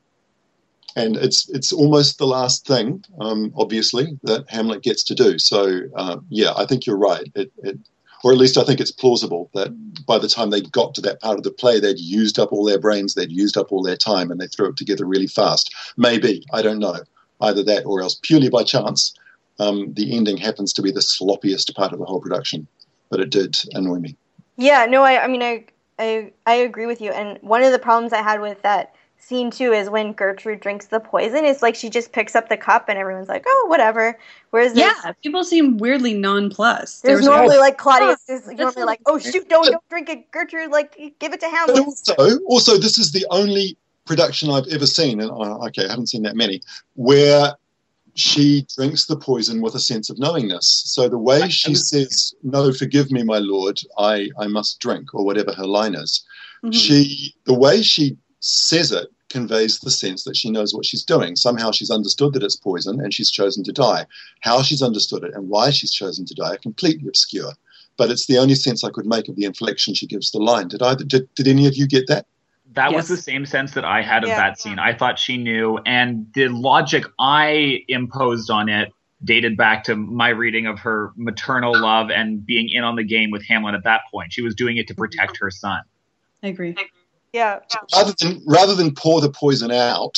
[0.96, 5.38] And it's it's almost the last thing, um, obviously, that Hamlet gets to do.
[5.38, 7.30] So uh, yeah, I think you're right.
[7.34, 7.78] It, it,
[8.22, 9.68] or at least I think it's plausible that
[10.07, 12.64] by the time they got to that part of the play, they'd used up all
[12.64, 15.74] their brains, they'd used up all their time, and they threw it together really fast.
[15.98, 17.00] Maybe I don't know
[17.40, 19.12] either that or else purely by chance,
[19.59, 22.66] um, the ending happens to be the sloppiest part of the whole production.
[23.11, 24.16] But it did annoy me.
[24.57, 25.64] Yeah, no, I, I mean, I,
[25.98, 27.11] I, I agree with you.
[27.12, 28.94] And one of the problems I had with that
[29.24, 31.44] scene too is when Gertrude drinks the poison.
[31.44, 34.18] It's like she just picks up the cup and everyone's like, "Oh, whatever."
[34.50, 37.02] Whereas there's, Yeah, people seem weirdly nonplussed.
[37.02, 40.09] There there's was- normally like Claudius is that's normally like, "Oh shoot, don't don't drink
[40.09, 40.70] it, Gertrude.
[40.70, 44.86] Like, give it to But Hamlet." also, also, this is the only production I've ever
[44.86, 46.61] seen, and uh, okay, I haven't seen that many,
[46.94, 47.55] where
[48.14, 50.82] she drinks the poison with a sense of knowingness.
[50.86, 55.24] So the way she says, "No, forgive me, my lord, I I must drink," or
[55.24, 56.22] whatever her line is,
[56.64, 56.72] Mhm.
[56.74, 61.34] she the way she says it conveys the sense that she knows what she's doing.
[61.34, 64.06] Somehow she's understood that it's poison and she's chosen to die.
[64.40, 67.54] How she's understood it and why she's chosen to die are completely obscure.
[67.96, 70.68] But it's the only sense I could make of the inflection she gives the line.
[70.68, 72.26] Did either did, did any of you get that?
[72.75, 72.97] That Yes.
[72.97, 74.37] was the same sense that I had of Yeah.
[74.37, 74.79] that scene.
[74.79, 80.29] I thought she knew, and the logic I imposed on it dated back to my
[80.29, 84.03] reading of her maternal love and being in on the game with Hamlet at that
[84.11, 84.33] point.
[84.33, 85.83] She was doing it to protect her son.
[86.43, 86.77] I agree.
[87.33, 87.61] Yeah,
[87.93, 90.16] Rather than rather than pour the poison out,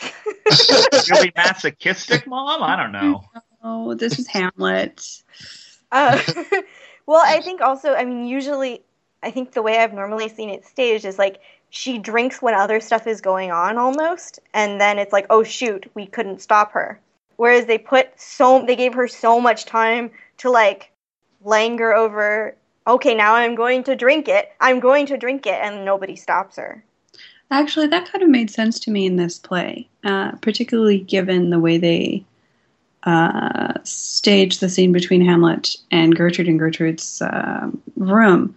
[1.10, 2.62] really masochistic, mom?
[2.62, 3.22] I don't know.
[3.62, 5.22] Oh, this is Hamlet.
[5.92, 6.20] Uh,
[7.06, 8.82] well, I think also, I mean, usually,
[9.22, 11.40] I think the way I've normally seen it staged is like
[11.70, 15.90] she drinks when other stuff is going on almost, and then it's like, oh shoot,
[15.94, 16.98] we couldn't stop her.
[17.36, 20.90] Whereas they put so, they gave her so much time to like
[21.44, 22.54] linger over,
[22.86, 26.56] okay, now I'm going to drink it, I'm going to drink it, and nobody stops
[26.56, 26.82] her.
[27.50, 31.60] Actually, that kind of made sense to me in this play, uh, particularly given the
[31.60, 32.24] way they
[33.04, 38.54] uh, staged the scene between Hamlet and Gertrude in Gertrude's uh, room.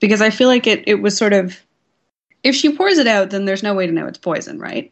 [0.00, 1.58] Because I feel like it, it was sort of.
[2.48, 4.90] If she pours it out, then there's no way to know it's poison, right?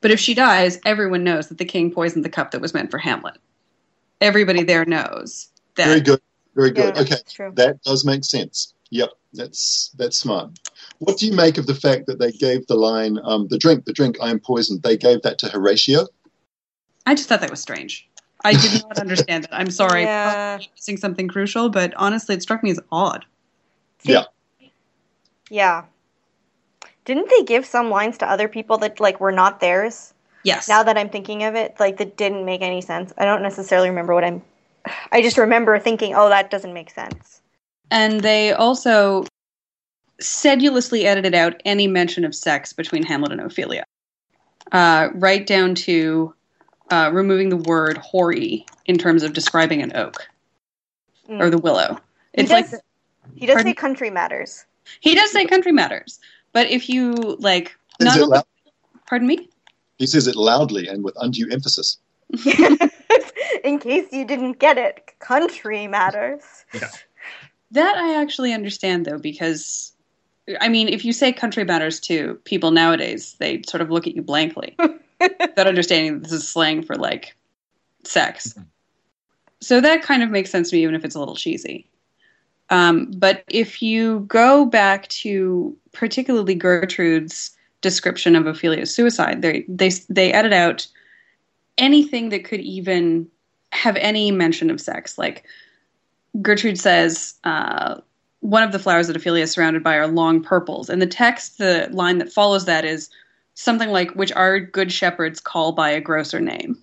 [0.00, 2.92] But if she dies, everyone knows that the king poisoned the cup that was meant
[2.92, 3.36] for Hamlet.
[4.20, 5.88] Everybody there knows that.
[5.88, 6.20] very good,
[6.54, 6.94] very good.
[6.94, 7.50] Yeah, okay, true.
[7.56, 8.74] that does make sense.
[8.90, 10.56] Yep, that's that's smart.
[11.00, 13.84] What do you make of the fact that they gave the line, um, the drink,
[13.84, 14.84] the drink, I am poisoned?
[14.84, 16.06] They gave that to Horatio.
[17.06, 18.08] I just thought that was strange.
[18.44, 19.50] I did not understand it.
[19.52, 20.02] I'm sorry.
[20.02, 20.60] Yeah.
[20.76, 23.24] missing something crucial, but honestly, it struck me as odd.
[24.04, 24.26] Yeah.
[25.50, 25.82] Yeah.
[27.08, 30.12] Didn't they give some lines to other people that like were not theirs?
[30.44, 30.68] Yes.
[30.68, 33.12] now that I'm thinking of it, like that didn't make any sense.
[33.16, 34.42] I don't necessarily remember what I'm.
[35.12, 37.40] I just remember thinking, oh, that doesn't make sense.
[37.90, 39.24] and they also
[40.20, 43.84] sedulously edited out any mention of sex between Hamlet and Ophelia,
[44.72, 46.34] uh, right down to
[46.90, 50.28] uh, removing the word hoary in terms of describing an oak
[51.28, 51.40] Mm.
[51.40, 51.94] or the willow.
[52.34, 52.82] He It's does, like
[53.34, 53.70] he does pardon?
[53.72, 54.64] say country matters.
[55.00, 56.18] he does say country matters,
[56.58, 58.40] but if you like, Says not only,
[59.06, 59.48] pardon me.
[59.96, 61.98] he says it loudly and with undue emphasis.
[63.62, 66.42] In case you didn't get it, country matters.
[67.70, 69.92] That I actually understand though, because
[70.60, 74.16] I mean, if you say country matters to people nowadays, they sort of look at
[74.16, 74.74] you blankly,
[75.20, 77.36] without understanding that this is slang for like
[78.02, 78.48] sex.
[78.48, 78.62] Mm-hmm.
[79.60, 81.86] So that kind of makes sense to me, even if it's a little cheesy.
[82.70, 89.90] Um, but if you go back to particularly Gertrude's description of Ophelia's suicide, they they
[90.08, 90.86] they edit out
[91.78, 93.28] anything that could even
[93.72, 95.44] have any mention of sex, like
[96.42, 98.00] Gertrude says, uh,
[98.40, 100.88] one of the flowers that Ophelia is surrounded by are long purples.
[100.88, 103.10] And the text, the line that follows that is
[103.54, 106.78] something like, which our good shepherds call by a grosser name.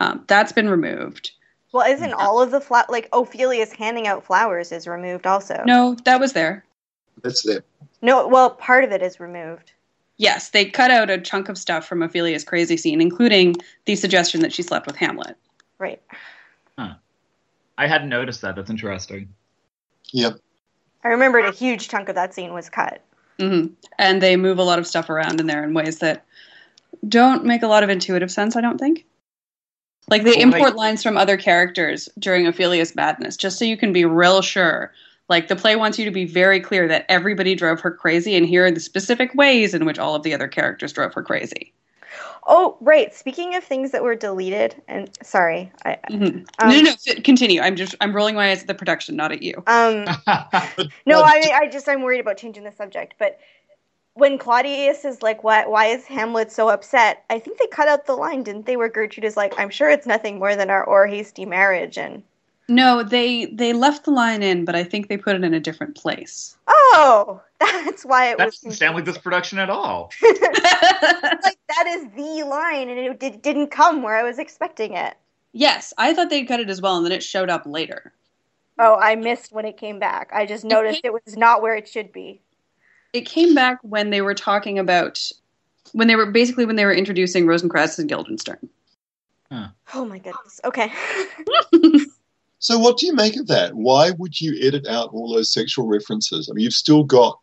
[0.00, 1.30] Um, that's been removed.
[1.72, 5.62] Well, isn't all of the fla- like Ophelia's handing out flowers is removed also?
[5.66, 6.64] No, that was there.
[7.22, 7.62] That's there.
[8.02, 9.72] No, well, part of it is removed.
[10.16, 13.54] Yes, they cut out a chunk of stuff from Ophelia's crazy scene, including
[13.84, 15.36] the suggestion that she slept with Hamlet.
[15.78, 16.02] Right.
[17.80, 18.56] I hadn't noticed that.
[18.56, 19.32] That's interesting.
[20.12, 20.34] Yep.
[21.02, 23.02] I remembered a huge chunk of that scene was cut.
[23.38, 23.68] hmm
[23.98, 26.26] And they move a lot of stuff around in there in ways that
[27.08, 29.06] don't make a lot of intuitive sense, I don't think.
[30.08, 33.76] Like they Well, import like- lines from other characters during Ophelia's madness, just so you
[33.76, 34.92] can be real sure.
[35.28, 38.46] Like the play wants you to be very clear that everybody drove her crazy, and
[38.46, 41.72] here are the specific ways in which all of the other characters drove her crazy.
[42.46, 43.14] Oh, right.
[43.14, 46.44] Speaking of things that were deleted, and sorry, I, Mhm.
[46.58, 47.60] Um, no, no, no, continue.
[47.60, 49.62] I'm just I'm rolling my eyes at the production, not at you.
[49.68, 50.04] um,
[51.06, 53.14] no, I, I just I'm worried about changing the subject.
[53.18, 53.38] But
[54.14, 58.06] when Claudius is like, "Why, why is Hamlet so upset?" I think they cut out
[58.06, 58.76] the line, didn't they?
[58.76, 62.22] Where Gertrude is like, "I'm sure it's nothing more than our or hasty marriage," and
[62.68, 65.60] No, they they left the line in, but I think they put it in a
[65.60, 66.56] different place.
[66.68, 68.56] oh, that's why it That was.
[68.56, 70.10] doesn't sound like this production at all.
[70.22, 75.14] like that is the line, and it did, didn't come where I was expecting it.
[75.52, 78.12] yes, I thought they'd cut it as well, and then it showed up later.
[78.78, 80.30] Oh, I missed when it came back.
[80.32, 82.40] I just noticed it was not where it should be.
[83.12, 85.20] It came back when they were talking about
[85.92, 88.68] when they were basically when they were introducing Rosencrantz and Guildenstern.
[89.94, 90.60] Oh my goodness.
[90.64, 90.92] Okay.
[92.62, 93.74] So, what do you make of that?
[93.74, 96.48] Why would you edit out all those sexual references?
[96.48, 97.40] I mean, you've still got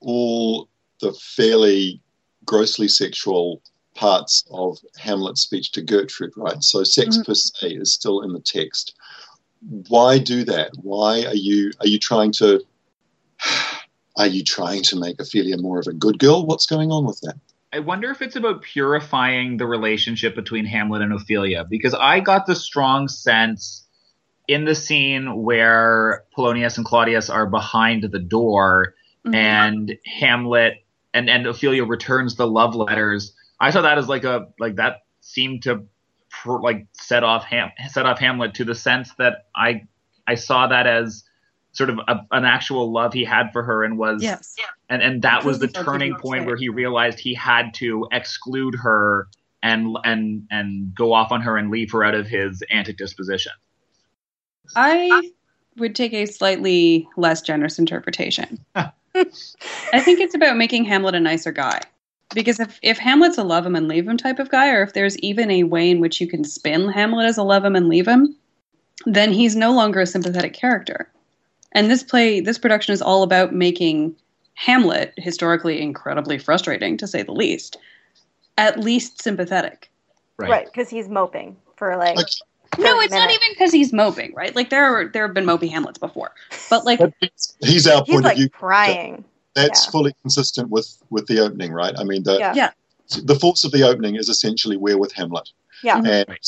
[0.00, 0.68] all
[1.02, 2.00] the fairly
[2.46, 3.60] grossly sexual
[3.94, 6.62] parts of Hamlet's speech to Gertrude, right?
[6.62, 7.26] So, sex Mhm.
[7.26, 8.94] per se is still in the text.
[9.88, 10.70] Why do that?
[10.80, 12.64] Why are you are you trying to
[14.16, 16.46] are you trying to make Ophelia more of a good girl?
[16.46, 17.34] What's going on with that?
[17.72, 22.46] I wonder if it's about purifying the relationship between Hamlet and Ophelia because I got
[22.46, 23.84] the strong sense
[24.46, 28.94] in the scene where Polonius and Claudius are behind the door
[29.26, 29.34] Mhm.
[29.34, 33.32] and Hamlet and, and Ophelia returns the love letters.
[33.58, 35.84] I saw that as like a like that seemed to
[36.28, 39.86] pr- like set off Ham, set off Hamlet to the sense that I
[40.26, 41.24] I saw that as
[41.74, 44.56] sort of a, an actual love he had for her and was yes.
[44.88, 46.46] and and that was the turning point said.
[46.46, 49.28] where he realized he had to exclude her
[49.62, 53.52] and and and go off on her and leave her out of his antic disposition.
[54.76, 55.30] I
[55.76, 58.64] would take a slightly less generous interpretation.
[58.74, 61.80] I think it's about making Hamlet a nicer guy.
[62.34, 64.92] Because if, if Hamlet's a love him and leave him type of guy, or if
[64.92, 67.88] there's even a way in which you can spin Hamlet as a love him and
[67.88, 68.34] leave him,
[69.06, 71.10] then he's no longer a sympathetic character.
[71.74, 74.14] And this play, this production is all about making
[74.54, 77.76] Hamlet, historically incredibly frustrating to say the least,
[78.58, 79.90] at least sympathetic.
[80.36, 82.18] Right, because he's moping for like.
[82.18, 82.24] Okay.
[82.76, 84.54] No, 30 it's not even because he's moping, right?
[84.56, 86.32] Like there are there have been mopey Hamlets before,
[86.68, 86.98] but like
[87.60, 88.48] He's our He's point like of view.
[88.48, 89.24] crying.
[89.54, 89.90] That's yeah.
[89.92, 91.94] fully consistent with with the opening, right?
[91.96, 92.52] I mean, the Yeah.
[92.56, 92.70] Yeah.
[93.22, 95.50] the force of the opening is essentially we're with Hamlet,
[95.84, 96.00] Yeah.
[96.00, 96.26] Mhm.
[96.28, 96.38] and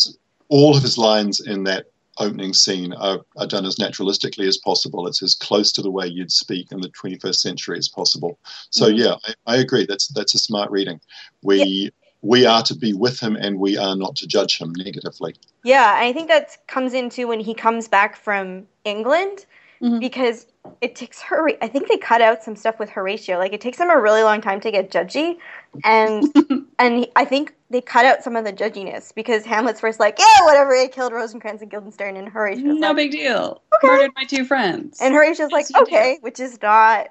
[0.48, 1.86] all of his lines in that
[2.18, 5.06] opening scene are, are done as naturalistically as possible.
[5.06, 8.38] It's as close to the way you'd speak in the 21st century as possible.
[8.70, 8.98] So Mhm.
[8.98, 9.14] yeah,
[9.46, 9.86] I, I agree.
[9.86, 11.00] That's that's a smart reading.
[11.42, 11.90] We
[12.22, 15.34] we are to be with him, and we are not to judge him negatively.
[15.62, 19.46] Yeah, I think that comes into when he comes back from England
[19.82, 20.00] Mhm.
[20.00, 20.46] because
[20.80, 21.50] it takes her.
[21.62, 23.38] I think they cut out some stuff with Horatio.
[23.38, 25.36] Like it takes him a really long time to get judgy,
[25.84, 26.24] and
[26.78, 30.44] and I think they cut out some of the judginess because Hamlet's first like, yeah,
[30.44, 33.62] whatever, I killed Rosencrantz and Guildenstern, and Horatio's no like, big deal.
[33.76, 33.88] Okay.
[33.88, 34.98] Murdered my two friends.
[35.00, 37.08] and Horatio's like, Yes, you okay, which is not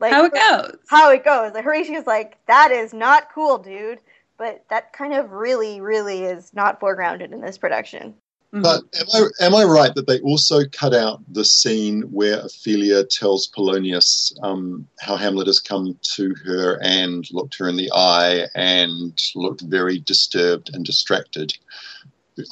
[0.00, 0.76] like How it goes.
[0.88, 1.52] how it goes.
[1.52, 3.98] Like Horatio's like, that is not cool, dude.
[4.38, 8.14] But that kind of really, really is not foregrounded in this production.
[8.52, 8.62] Mhm.
[8.62, 13.04] But am I, am I right that they also cut out the scene where Ophelia
[13.04, 18.48] tells Polonius um, how Hamlet has come to her and looked her in the eye
[18.56, 21.56] and looked very disturbed and distracted?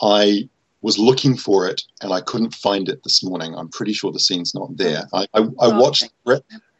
[0.00, 0.48] I
[0.82, 3.54] was looking for it and I couldn't find it this morning.
[3.56, 5.02] I'm pretty sure the scene's not there.
[5.12, 6.08] I, I, I Oh, watched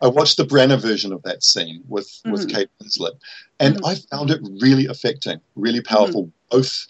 [0.01, 2.55] I watched the Branagh version of that scene with, with Mhm.
[2.55, 3.19] Kate Winslet,
[3.59, 3.85] and Mhm.
[3.89, 6.87] I found it really affecting, really powerful, both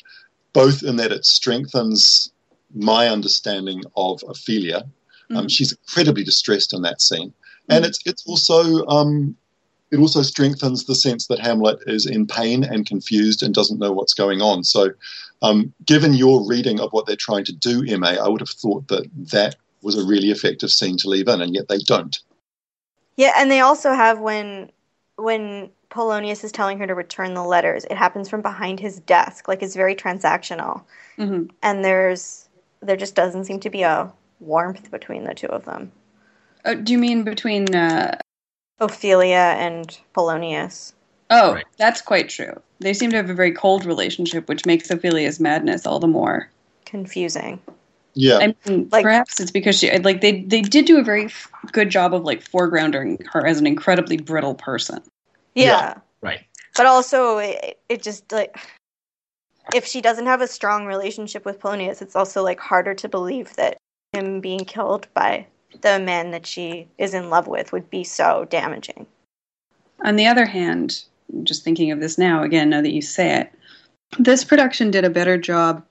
[0.58, 2.32] both in that it strengthens
[2.74, 4.84] my understanding of Ophelia.
[5.30, 5.50] Um, Mhm.
[5.50, 7.32] she's incredibly distressed in that scene,
[7.68, 7.88] and Mhm.
[7.88, 9.36] it's it's also um,
[9.90, 13.92] it also strengthens the sense that Hamlet is in pain and confused and doesn't know
[13.92, 14.64] what's going on.
[14.64, 14.90] So,
[15.42, 18.88] um, given your reading of what they're trying to do, Ma, I would have thought
[18.88, 22.18] that that was a really effective scene to leave in, and yet they don't.
[23.16, 24.70] Yeah, and they also have when
[25.18, 29.48] when Polonius is telling her to return the letters, it happens from behind his desk.
[29.48, 30.82] Like it's very transactional.
[31.18, 31.50] Mhm.
[31.62, 32.48] And there's
[32.80, 35.90] there just doesn't seem to be a warmth between the two of them.
[36.64, 37.74] Oh, do you mean between?
[37.74, 38.16] Uh,
[38.80, 40.92] Ophelia and Polonius.
[41.30, 41.64] oh, Right.
[41.78, 42.62] that's quite true.
[42.78, 46.48] They seem to have a very cold relationship, which makes Ophelia's madness all the more.
[46.86, 47.60] Confusing.
[48.14, 51.26] Yeah, I mean, Like- perhaps it's because she like they they did do a very
[51.26, 55.00] f- good job of like foregrounding her as an incredibly brittle person.
[55.54, 55.64] Yeah.
[55.64, 55.94] Yeah.
[56.20, 56.40] Right.
[56.76, 58.58] But also it, it just like
[59.74, 63.54] if she doesn't have a strong relationship with Polonius, it's also like harder to believe
[63.56, 63.76] that
[64.12, 65.46] him being killed by
[65.82, 69.06] the man that she is in love with would be so damaging.
[70.04, 71.04] On the other hand,
[71.42, 73.52] just thinking of this now, again, now that you say it,
[74.18, 75.84] this production did a better job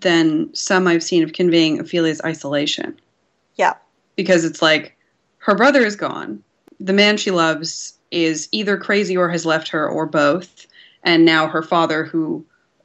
[0.00, 2.98] than some I've seen of conveying Ophelia's isolation.
[3.56, 3.74] Yeah.
[4.16, 4.96] Because it's like
[5.38, 6.42] her brother is gone.
[6.80, 10.66] The man she loves is either crazy or has left her or both.
[11.02, 12.44] And now her father, who,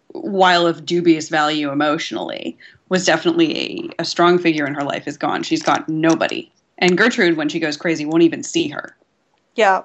[0.10, 2.58] while of dubious value emotionally,
[2.90, 5.44] was definitely a, a strong figure in her life, is gone.
[5.44, 6.52] She's got nobody.
[6.78, 8.96] And Gertrude, when she goes crazy, won't even see her.
[9.56, 9.84] Yeah.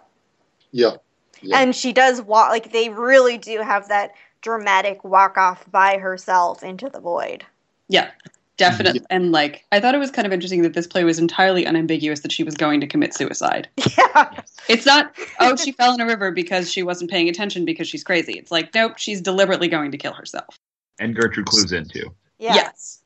[0.72, 0.97] Yeah.
[1.41, 1.61] Yeah.
[1.61, 6.62] And she does want, like, they really do have that dramatic walk off by herself
[6.62, 7.45] into the void.
[7.89, 8.11] Yeah,
[8.57, 9.03] definitely.
[9.11, 12.20] And like, I thought it was kind of interesting that this play was entirely unambiguous
[12.20, 13.68] that she was going to commit suicide.
[13.97, 14.43] Yeah.
[14.68, 18.03] It's not, oh, she fell in a river because she wasn't paying attention because she's
[18.03, 18.32] crazy.
[18.32, 20.59] It's like, nope, she's deliberately going to kill herself.
[20.99, 22.12] And Gertrude clues in too.
[22.39, 22.55] Yeah.
[22.55, 23.01] Yes.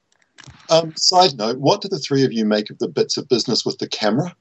[0.70, 3.64] Um, side note, what do the three of you make of the bits of business
[3.64, 4.34] with the camera?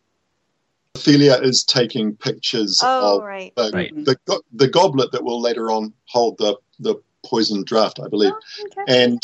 [0.96, 3.54] Ophelia is taking pictures Oh, of right.
[3.56, 4.06] the, Right.
[4.06, 8.34] the, go- the goblet that will later on hold the, the poison draft, I believe.
[8.34, 9.04] Oh, okay.
[9.04, 9.22] And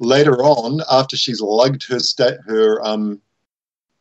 [0.00, 3.20] later on, after she's lugged her sta- her um,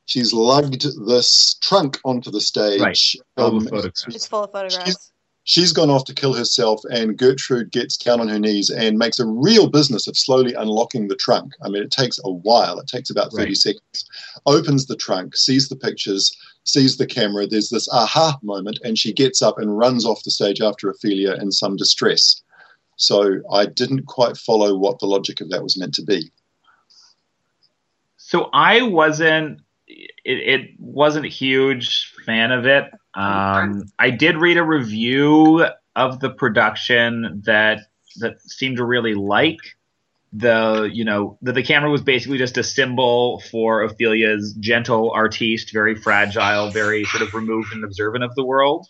[0.05, 2.82] she's lugged this trunk onto the stage.
[2.82, 2.99] Right.
[3.38, 3.91] Um, the.
[4.10, 5.12] It's full of photographs.
[5.45, 9.20] she's gone off to kill herself, and Gertrude gets down on her knees and makes
[9.20, 11.53] a real business of slowly unlocking the trunk.
[11.64, 13.58] I mean, it takes a while, it takes about 30 Right.
[13.58, 14.05] seconds.
[14.45, 16.36] Opens the trunk, sees the pictures,
[16.68, 17.47] sees the camera.
[17.47, 21.36] There's this aha moment, and she gets up and runs off the stage after Ophelia
[21.36, 22.41] in some distress.
[22.97, 26.32] So I didn't quite follow what the logic of that was meant to be.
[28.18, 29.61] So I wasn't.
[29.88, 32.91] It, it wasn't a huge fan of it.
[33.13, 35.65] Um, I did read a review
[35.95, 37.80] of the production that
[38.18, 39.76] that seemed to really like
[40.34, 45.71] the you know that the camera was basically just a symbol for Ophelia's gentle artiste,
[45.71, 48.88] very fragile, very sort of removed and observant of the world,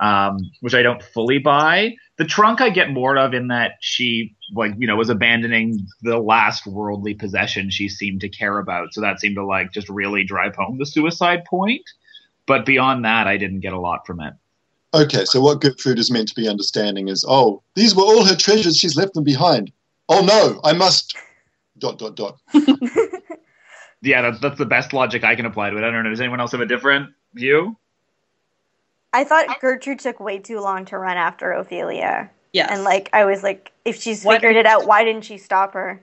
[0.00, 1.94] um, which I don't fully buy.
[2.18, 6.18] The trunk I get more of in that she like you know was abandoning the
[6.18, 10.24] last worldly possession she seemed to care about, so that seemed to like just really
[10.24, 11.82] drive home the suicide point.
[12.46, 14.34] But beyond that, I didn't get a lot from it.
[14.92, 18.36] Okay, so what Gertrude is meant to be understanding is, oh, these were all her
[18.36, 18.76] treasures.
[18.76, 19.72] She's left them behind.
[20.08, 21.16] Oh no, I must.
[21.78, 22.38] Dot dot dot.
[24.02, 25.82] Yeah, that's that's the best logic I can apply to it.
[25.82, 26.10] I don't know.
[26.10, 27.74] Does anyone else have a different view?
[29.14, 32.30] I thought Gertrude took way too long to run after Ophelia.
[32.52, 32.68] Yes.
[32.70, 35.72] And like I was like, if she's What- figured it out, why didn't she stop
[35.72, 36.02] her?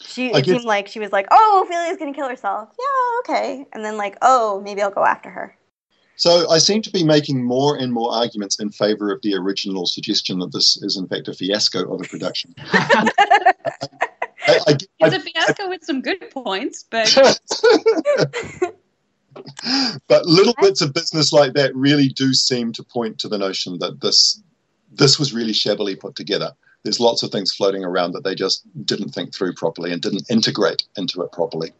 [0.00, 2.70] She it guess- seemed like she was like, Oh, Ophelia's gonna kill herself.
[2.78, 3.66] Yeah, okay.
[3.74, 5.54] And then like, oh, maybe I'll go after her.
[6.16, 9.86] So I seem to be making more and more arguments in favor of the original
[9.86, 12.54] suggestion that this is in fact a fiasco of a production.
[14.46, 17.08] I, I, it's a fiasco with some good points, but
[20.06, 23.78] but little bits of business like that really do seem to point to the notion
[23.78, 24.42] that this
[24.92, 26.52] this was really shabbily put together.
[26.84, 30.30] There's lots of things floating around that they just didn't think through properly and didn't
[30.30, 31.72] integrate into it properly.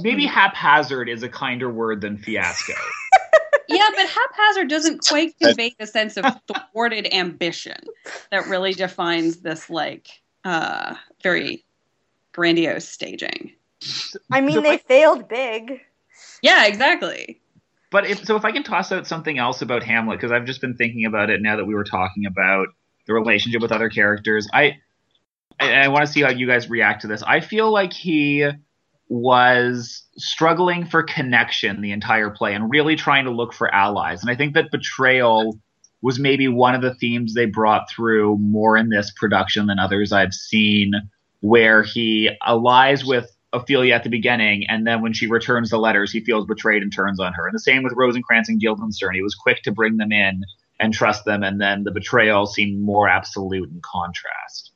[0.00, 2.74] Maybe haphazard is a kinder word than fiasco.
[3.68, 6.24] yeah, but haphazard doesn't quite convey the sense of
[6.72, 7.78] thwarted ambition
[8.30, 10.08] that really defines this like
[10.44, 11.64] uh very
[12.32, 13.52] grandiose staging.
[14.30, 15.80] I mean So they I- failed big.
[16.42, 17.40] Yeah, exactly.
[17.90, 20.60] But if so, if I can toss out something else about Hamlet, because I've just
[20.60, 22.66] been thinking about it now that we were talking about
[23.06, 24.48] the relationship with other characters.
[24.52, 24.78] I
[25.60, 27.22] I, I want to see how you guys react to this.
[27.22, 28.48] I feel like he
[29.08, 34.22] was struggling for connection the entire play and really trying to look for allies.
[34.22, 35.58] And I think that betrayal
[36.02, 40.12] was maybe one of the themes they brought through more in this production than others
[40.12, 40.92] I've seen,
[41.40, 46.10] where he allies with Ophelia at the beginning, and then when she returns the letters,
[46.10, 47.46] he feels betrayed and turns on her.
[47.46, 49.14] And the same with Rosencrantz and Guildenstern.
[49.14, 50.42] He was quick to bring them in
[50.80, 54.72] and trust them, and then the betrayal seemed more absolute in contrast.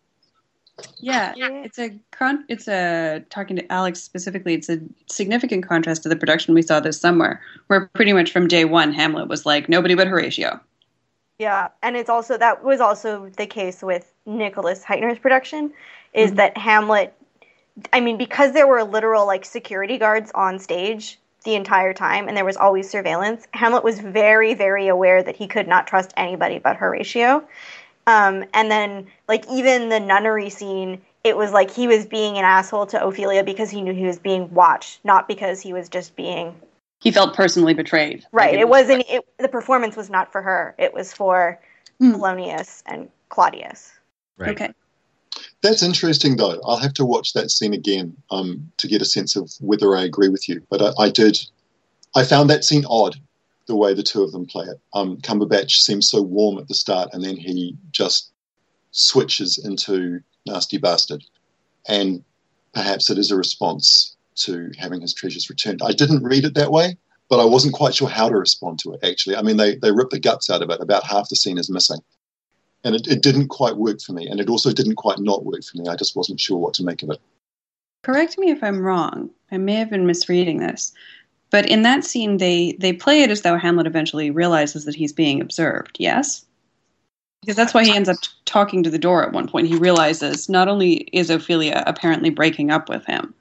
[1.01, 4.55] Yeah, it's a con- it's a talking to Alex specifically.
[4.55, 8.49] It's a significant contrast to the production we saw this summer, where pretty much from
[8.49, 10.61] day one, Hamlet was like nobody but Horatio.
[11.39, 15.73] Yeah, and it's also that was also the case with Nicholas Hytner's production,
[16.15, 16.37] is Mhm.
[16.37, 17.15] that Hamlet.
[17.93, 22.37] I mean, because there were literal like security guards on stage the entire time, and
[22.37, 23.47] there was always surveillance.
[23.55, 27.45] Hamlet was very, very aware that he could not trust anybody but Horatio.
[28.09, 32.45] Um, and then, like even the nunnery scene, it was like he was being an
[32.45, 36.17] asshole to Ophelia because he knew he was being watched, not because he was just
[36.17, 36.55] being
[37.01, 38.25] He felt personally betrayed.
[38.33, 38.53] right.
[38.53, 39.05] Like, It wasn't.
[39.11, 40.75] It, the performance was not for her.
[40.79, 41.61] It was for
[42.01, 42.13] Hmm.
[42.13, 43.93] Polonius and Claudius.
[44.39, 44.51] Right.
[44.51, 44.71] okay.
[45.63, 46.61] That's interesting, though.
[46.65, 50.05] I'll have to watch that scene again um, to get a sense of whether I
[50.05, 50.63] agree with you.
[50.71, 51.39] But I, I did.
[52.17, 53.17] I found that scene odd,
[53.69, 54.81] the way the two of them play it.
[54.95, 58.33] Um, Cumberbatch seems so warm at the start, and then he just
[58.91, 61.23] switches into nasty bastard.
[61.87, 62.25] And
[62.73, 65.83] perhaps it is a response to having his treasures returned.
[65.83, 66.97] I didn't read it that way,
[67.29, 69.37] but I wasn't quite sure how to respond to it, actually.
[69.37, 70.81] I mean, they, they rip the guts out of it.
[70.81, 72.01] About half the scene is missing.
[72.85, 74.29] And it, it didn't quite work for me.
[74.29, 75.89] And it also didn't quite not work for me.
[75.89, 77.19] I just wasn't sure what to make of it.
[78.03, 79.31] Correct me if I'm wrong.
[79.51, 80.93] I may have been misreading this.
[81.51, 85.13] But in that scene, they, they play it as though Hamlet eventually realizes that he's
[85.13, 86.45] being observed, yes?
[87.41, 89.69] Because that's why he ends up talking to the door at one point.
[89.69, 93.33] He realizes not only is Ophelia apparently breaking up with him,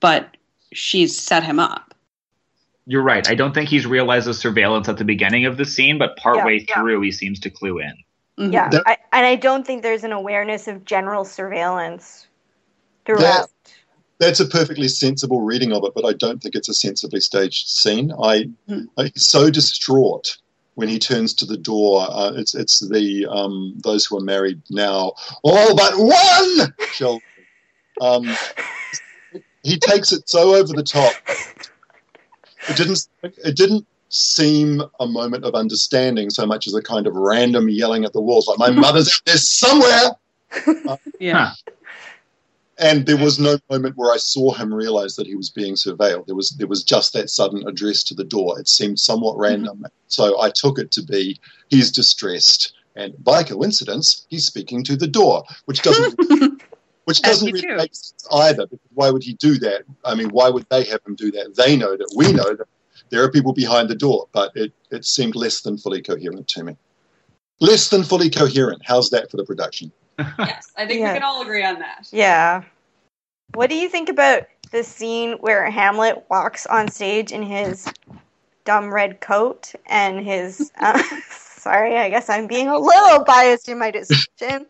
[0.00, 0.36] but
[0.72, 1.94] she's set him up.
[2.86, 3.28] You're right.
[3.28, 6.58] I don't think he's realized the surveillance at the beginning of the scene, but partway
[6.58, 6.82] Yeah, yeah.
[6.82, 7.92] through, he seems to clue in.
[8.38, 8.52] Mhm.
[8.52, 12.28] Yeah, That- I, and I don't think there's an awareness of general surveillance
[13.04, 13.20] throughout.
[13.20, 13.74] That-
[14.18, 17.68] That's a perfectly sensible reading of it, but I don't think it's a sensibly staged
[17.68, 18.12] scene.
[18.22, 18.84] I, Hmm.
[18.96, 20.38] I he's so distraught
[20.74, 22.06] when he turns to the door.
[22.08, 25.12] Uh, it's it's the um, those who are married now,
[25.42, 26.74] all but one.
[26.92, 27.20] Shall,
[28.00, 28.34] um,
[29.62, 31.14] he takes it so over the top.
[32.68, 33.08] It didn't.
[33.22, 38.04] It didn't seem a moment of understanding so much as a kind of random yelling
[38.04, 40.10] at the walls, like my mother's out there somewhere.
[41.18, 41.52] Yeah.
[42.78, 46.26] And there was no moment where I saw him realize that he was being surveilled.
[46.26, 48.58] There was there was just that sudden address to the door.
[48.60, 49.42] It seemed somewhat mm-hmm.
[49.42, 49.86] random.
[50.08, 55.06] So I took it to be he's distressed, and by coincidence, he's speaking to the
[55.06, 56.18] door, which doesn't
[57.04, 57.76] which doesn't really do.
[57.76, 58.66] make sense either.
[58.66, 59.84] Because why would he do that?
[60.04, 61.54] I mean, why would they have him do that?
[61.56, 62.68] They know that we know that
[63.10, 66.64] there are people behind the door, but it, it seemed less than fully coherent to
[66.64, 66.76] me.
[67.60, 68.82] Less than fully coherent.
[68.84, 69.92] How's that for the production?
[70.18, 71.12] Yes, I think Yeah.
[71.12, 72.08] we can all agree on that.
[72.12, 72.62] Yeah.
[73.54, 77.86] What do you think about the scene where Hamlet walks on stage in his
[78.66, 80.70] dumb red coat and his.
[80.78, 84.66] Uh, sorry, I guess I'm being a little biased in my description.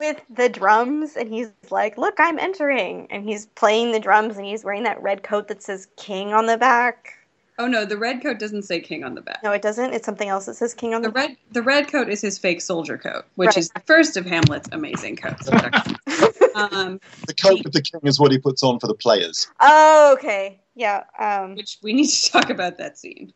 [0.00, 3.06] With the drums, and he's like, Look, I'm entering.
[3.10, 6.46] And he's playing the drums, and he's wearing that red coat that says King on
[6.46, 7.18] the back.
[7.58, 9.40] Oh no, the red coat doesn't say king on the back.
[9.44, 9.92] No, it doesn't.
[9.94, 12.36] It's something else that says King on the, The red the red coat is his
[12.38, 13.58] fake soldier coat, which Right.
[13.58, 15.48] is the first of Hamlet's amazing coats.
[16.54, 19.46] um, The coat of the king is what he puts on for the players.
[19.60, 20.60] oh, okay.
[20.74, 21.04] Yeah.
[21.18, 23.32] Um, which we need to talk about that scene.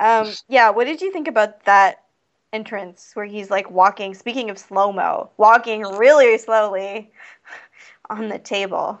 [0.00, 2.02] Um, yeah, what did you think about that
[2.52, 7.12] entrance where he's like walking, speaking of slow mo, walking really slowly
[8.10, 9.00] on the table?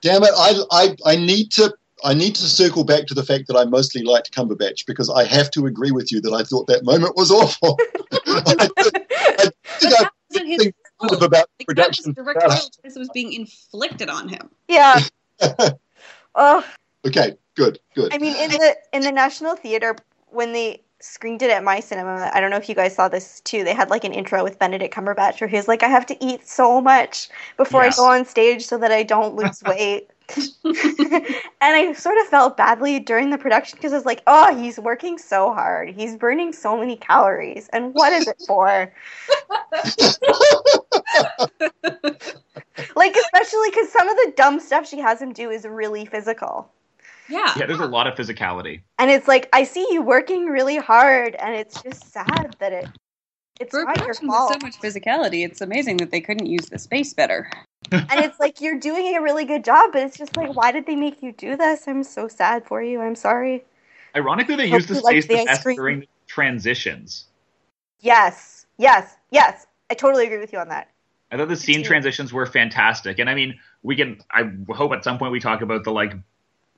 [0.00, 0.30] Damn it!
[0.36, 3.64] I, I, I need to I need to circle back to the fact that I
[3.64, 7.16] mostly liked Cumberbatch because I have to agree with you that I thought that moment
[7.16, 7.78] was awful.
[8.26, 8.68] I,
[9.38, 11.22] I think I Wasn't his think fault.
[11.22, 12.12] about Like, production.
[12.12, 14.50] directorial choice that was being inflicted on him.
[14.68, 15.00] Yeah.
[16.34, 16.64] oh,
[17.06, 18.12] Okay, good, good.
[18.14, 19.94] I mean, in the in the National Theater
[20.30, 23.40] when they screened it at my cinema, I don't know if you guys saw this
[23.42, 23.62] too.
[23.62, 26.48] They had like an intro with Benedict Cumberbatch where he's like, "I have to eat
[26.48, 27.28] so much
[27.58, 27.98] before Yes.
[27.98, 30.08] I go on stage so that I don't lose weight."
[30.64, 30.74] and
[31.60, 35.18] I sort of felt badly during the production because I was like, "Oh, he's working
[35.18, 35.90] so hard.
[35.90, 38.92] He's burning so many calories, and what is it for?"
[42.96, 46.70] like, especially because some of the dumb stuff she has him do is really physical.
[47.28, 47.52] Yeah.
[47.56, 48.80] Yeah, there's a lot of physicality.
[48.98, 52.88] And it's like I see you working really hard, and it's just sad that it
[53.60, 54.52] it's For a not your production with fault.
[54.52, 57.50] so much physicality, it's amazing that they couldn't use the space better.
[57.92, 60.86] And it's like you're doing a really good job, but it's just like, why did
[60.86, 61.86] they make you do this?
[61.86, 63.00] I'm so sad for you.
[63.00, 63.64] I'm sorry.
[64.16, 65.76] Ironically, they Hope use the you like space the the ice best cream.
[65.76, 67.26] during the transitions.
[68.00, 69.66] Yes, yes, yes.
[69.90, 70.90] I totally agree with you on that.
[71.30, 71.88] I thought the scene Continue.
[71.88, 74.20] transitions were fantastic, and I mean, we can.
[74.30, 76.14] I hope at some point we talk about the like,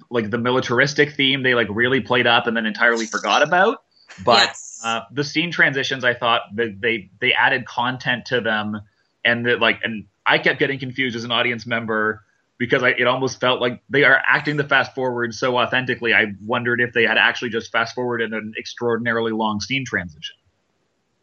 [0.09, 3.83] like the militaristic theme they like really played up and then entirely forgot about.
[4.25, 4.81] But yes.
[4.83, 8.81] uh, the scene transitions, I thought that they they added content to them,
[9.25, 12.23] and that like, and I kept getting confused as an audience member
[12.59, 16.15] because I, it almost felt like they are acting the fast forward so authentically.
[16.15, 20.37] I wondered if they had actually just fast forwarded an extraordinarily long scene transition.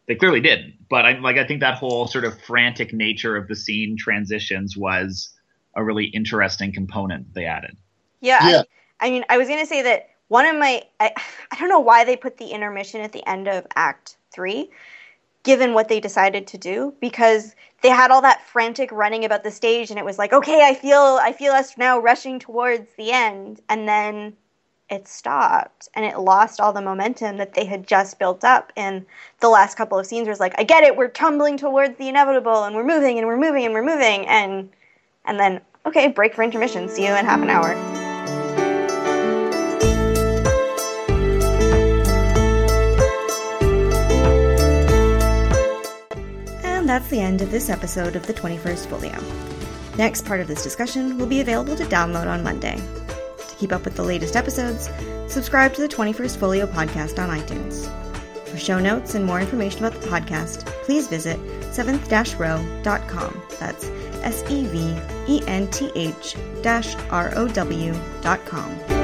[0.06, 3.48] They clearly didn't, but I like I think that whole sort of frantic nature of
[3.48, 5.30] the scene transitions was
[5.74, 7.76] a really interesting component they added.
[8.20, 8.48] Yeah.
[8.48, 8.62] Yeah.
[9.00, 11.12] I, I mean, I was gonna say that one of my I,
[11.50, 14.70] I don't know why they put the intermission at the end of Act Three,
[15.44, 19.50] given what they decided to do, because they had all that frantic running about the
[19.50, 23.12] stage, and it was like, okay, I feel I feel us now rushing towards the
[23.12, 24.34] end, and then
[24.90, 29.06] it stopped and it lost all the momentum that they had just built up in
[29.40, 30.28] the last couple of scenes.
[30.28, 33.38] Was like, I get it, we're tumbling towards the inevitable, and we're moving and we're
[33.38, 34.70] moving and we're moving, and
[35.26, 36.88] and then okay, break for intermission.
[36.88, 38.03] See you in half an hour.
[46.84, 49.18] And that's the end of this episode of the 21st Folio.
[49.96, 52.76] Next part of this discussion will be available to download on Monday.
[53.38, 54.90] To keep up with the latest episodes,
[55.26, 57.90] subscribe to the 21st Folio podcast on iTunes.
[58.50, 61.40] For show notes and more information about the podcast, please visit
[61.72, 63.42] seventh-row.com.
[63.58, 63.86] That's
[64.22, 66.36] S E V E N T H
[67.10, 69.03] R O W.com.